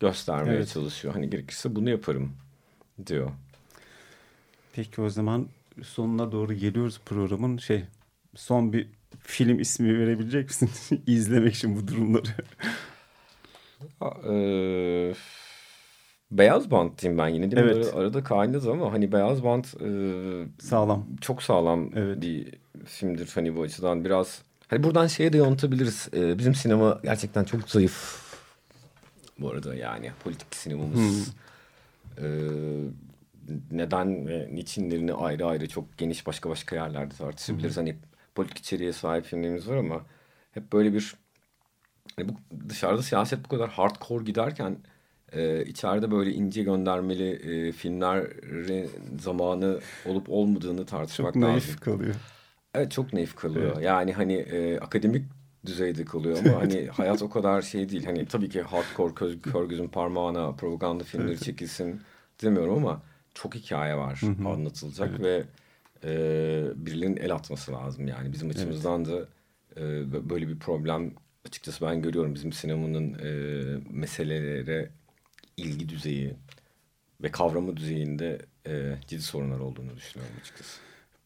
göstermeye 0.00 0.56
Evet. 0.56 0.68
çalışıyor. 0.68 1.14
Hani 1.14 1.30
gerekirse 1.30 1.74
bunu 1.76 1.90
yaparım 1.90 2.32
diyor. 3.06 3.30
Peki 4.72 5.00
o 5.00 5.08
zaman 5.10 5.46
sonuna 5.82 6.32
doğru 6.32 6.52
geliyoruz 6.54 7.00
programın. 7.06 7.58
Şey 7.58 7.84
son 8.34 8.72
bir 8.72 8.88
film 9.18 9.60
ismi 9.60 9.98
verebilecek 9.98 10.44
misin? 10.48 10.70
İzlemek 11.06 11.54
için 11.54 11.76
bu 11.76 11.88
durumları. 11.88 12.28
E, 14.28 15.14
beyaz 16.30 16.70
bant 16.70 17.02
diyeyim 17.02 17.18
ben 17.18 17.28
yine 17.28 17.50
değil 17.50 17.62
mi? 17.62 17.70
Evet. 17.72 17.84
Böyle 17.86 17.96
arada 17.96 18.24
kaynadı 18.24 18.70
ama 18.70 18.92
hani 18.92 19.12
beyaz 19.12 19.44
bant 19.44 19.74
e, 19.82 19.88
Sağlam. 20.60 21.06
çok 21.20 21.42
sağlam 21.42 21.90
Evet. 21.96 22.22
bir 22.22 22.54
filmdir 22.84 23.30
hani 23.34 23.56
bu 23.56 23.62
açıdan 23.62 24.04
biraz 24.04 24.42
hani 24.68 24.82
buradan 24.82 25.06
şeye 25.06 25.32
de 25.32 25.36
yontabiliriz 25.36 26.08
Ee, 26.14 26.38
bizim 26.38 26.54
sinema 26.54 27.00
gerçekten 27.04 27.44
çok 27.44 27.70
zayıf 27.70 28.22
bu 29.38 29.50
arada 29.50 29.74
yani 29.74 30.10
politik 30.24 30.54
sinemamız 30.54 31.34
Ee, 32.18 32.24
neden 33.70 34.26
ve 34.28 34.48
niçinlerini 34.52 35.12
ayrı 35.12 35.46
ayrı 35.46 35.68
çok 35.68 35.98
geniş 35.98 36.26
başka 36.26 36.50
başka 36.50 36.76
yerlerde 36.76 37.14
tartışabiliriz 37.14 37.76
hani 37.76 37.96
politik 38.34 38.58
içeriğe 38.58 38.92
sahip 38.92 39.24
filmlerimiz 39.24 39.68
var 39.68 39.76
ama 39.76 40.06
hep 40.52 40.72
böyle 40.72 40.94
bir 40.94 41.14
hani 42.16 42.28
bu 42.28 42.32
dışarıda 42.68 43.02
siyaset 43.02 43.44
bu 43.44 43.48
kadar 43.48 43.70
hardcore 43.70 44.24
giderken 44.24 44.76
e, 45.32 45.64
içeride 45.64 46.10
böyle 46.10 46.32
ince 46.32 46.62
göndermeli 46.62 47.30
e, 47.32 47.72
filmlerin 47.72 48.90
zamanı 49.20 49.80
olup 50.06 50.30
olmadığını 50.30 50.86
tartışmak 50.86 51.34
Çok 51.34 51.42
lazım. 51.42 51.52
naif 51.52 51.80
kalıyor. 51.80 52.14
Evet 52.74 52.92
çok 52.92 53.12
naif 53.12 53.34
kalıyor. 53.36 53.72
Evet. 53.74 53.84
Yani 53.84 54.12
hani 54.12 54.34
e, 54.34 54.78
akademik 54.78 55.24
düzeyde 55.66 56.04
kalıyor 56.04 56.38
ama 56.46 56.60
hani 56.60 56.86
hayat 56.86 57.22
o 57.22 57.30
kadar 57.30 57.62
şey 57.72 57.88
değil. 57.88 58.04
Hani 58.04 58.26
tabii 58.26 58.48
ki 58.48 58.62
hardcore 58.62 59.14
köz, 59.14 59.42
kör 59.42 59.64
gözün 59.64 59.88
parmağına 59.88 60.52
propaganda 60.52 61.04
filmleri 61.04 61.40
çekilsin 61.40 62.00
demiyorum 62.42 62.76
ama 62.76 63.02
çok 63.34 63.54
hikaye 63.54 63.96
var 63.96 64.20
anlatılacak 64.46 65.20
ve 65.20 65.44
e, 66.04 66.08
birilerinin 66.76 67.16
el 67.16 67.32
atması 67.34 67.72
lazım. 67.72 68.08
Yani 68.08 68.32
bizim 68.32 68.50
açımızdan 68.50 69.04
da 69.04 69.28
e, 69.76 69.80
bö- 69.80 70.30
böyle 70.30 70.48
bir 70.48 70.58
problem 70.58 71.10
açıkçası 71.48 71.86
ben 71.86 72.02
görüyorum. 72.02 72.34
Bizim 72.34 72.52
sinemanın 72.52 73.14
e, 73.14 73.28
meselelere 73.90 74.90
ilgi 75.56 75.88
düzeyi 75.88 76.34
ve 77.22 77.30
kavramı 77.30 77.76
düzeyinde 77.76 78.38
e, 78.66 78.96
ciddi 79.08 79.22
sorunlar 79.22 79.58
olduğunu 79.58 79.96
düşünüyorum 79.96 80.36
açıkçası. 80.40 80.80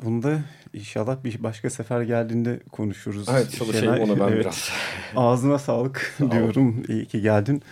Bunda 0.05 0.41
inşallah 0.73 1.25
bir 1.25 1.43
başka 1.43 1.71
sefer 1.71 2.03
geldiğinde 2.03 2.61
konuşuruz. 2.73 3.29
Evet 3.29 3.51
çalışayım 3.59 3.95
Şenay. 3.95 4.11
ona 4.11 4.21
ben 4.21 4.33
Evet. 4.33 4.45
biraz. 4.45 4.71
Ağzına 5.17 5.59
sağlık 5.59 6.17
diyorum. 6.31 6.83
İyi 6.89 7.07
ki 7.07 7.21
geldin. 7.21 7.62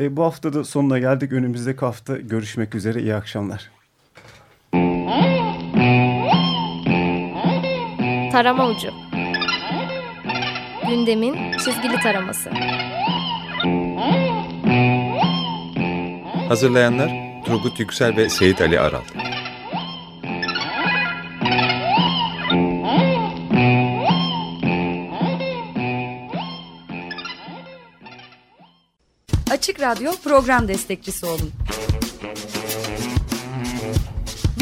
E, 0.00 0.16
bu 0.16 0.24
hafta 0.24 0.52
da 0.52 0.64
sonuna 0.64 0.98
geldik. 0.98 1.32
Önümüzdeki 1.32 1.80
hafta 1.80 2.16
görüşmek 2.16 2.74
üzere. 2.74 3.02
İyi 3.02 3.14
akşamlar. 3.14 3.70
Tarama 8.36 8.66
ucu. 8.66 8.90
Gündemin 10.88 11.52
çizgili 11.52 12.00
taraması. 12.00 12.50
Hazırlayanlar 16.48 17.10
Turgut 17.44 17.80
Yüksel 17.80 18.16
ve 18.16 18.28
Seyit 18.28 18.60
Ali 18.60 18.80
Aral. 18.80 19.02
Açık 29.50 29.80
Radyo 29.80 30.12
program 30.24 30.68
destekçisi 30.68 31.26
olun. 31.26 31.52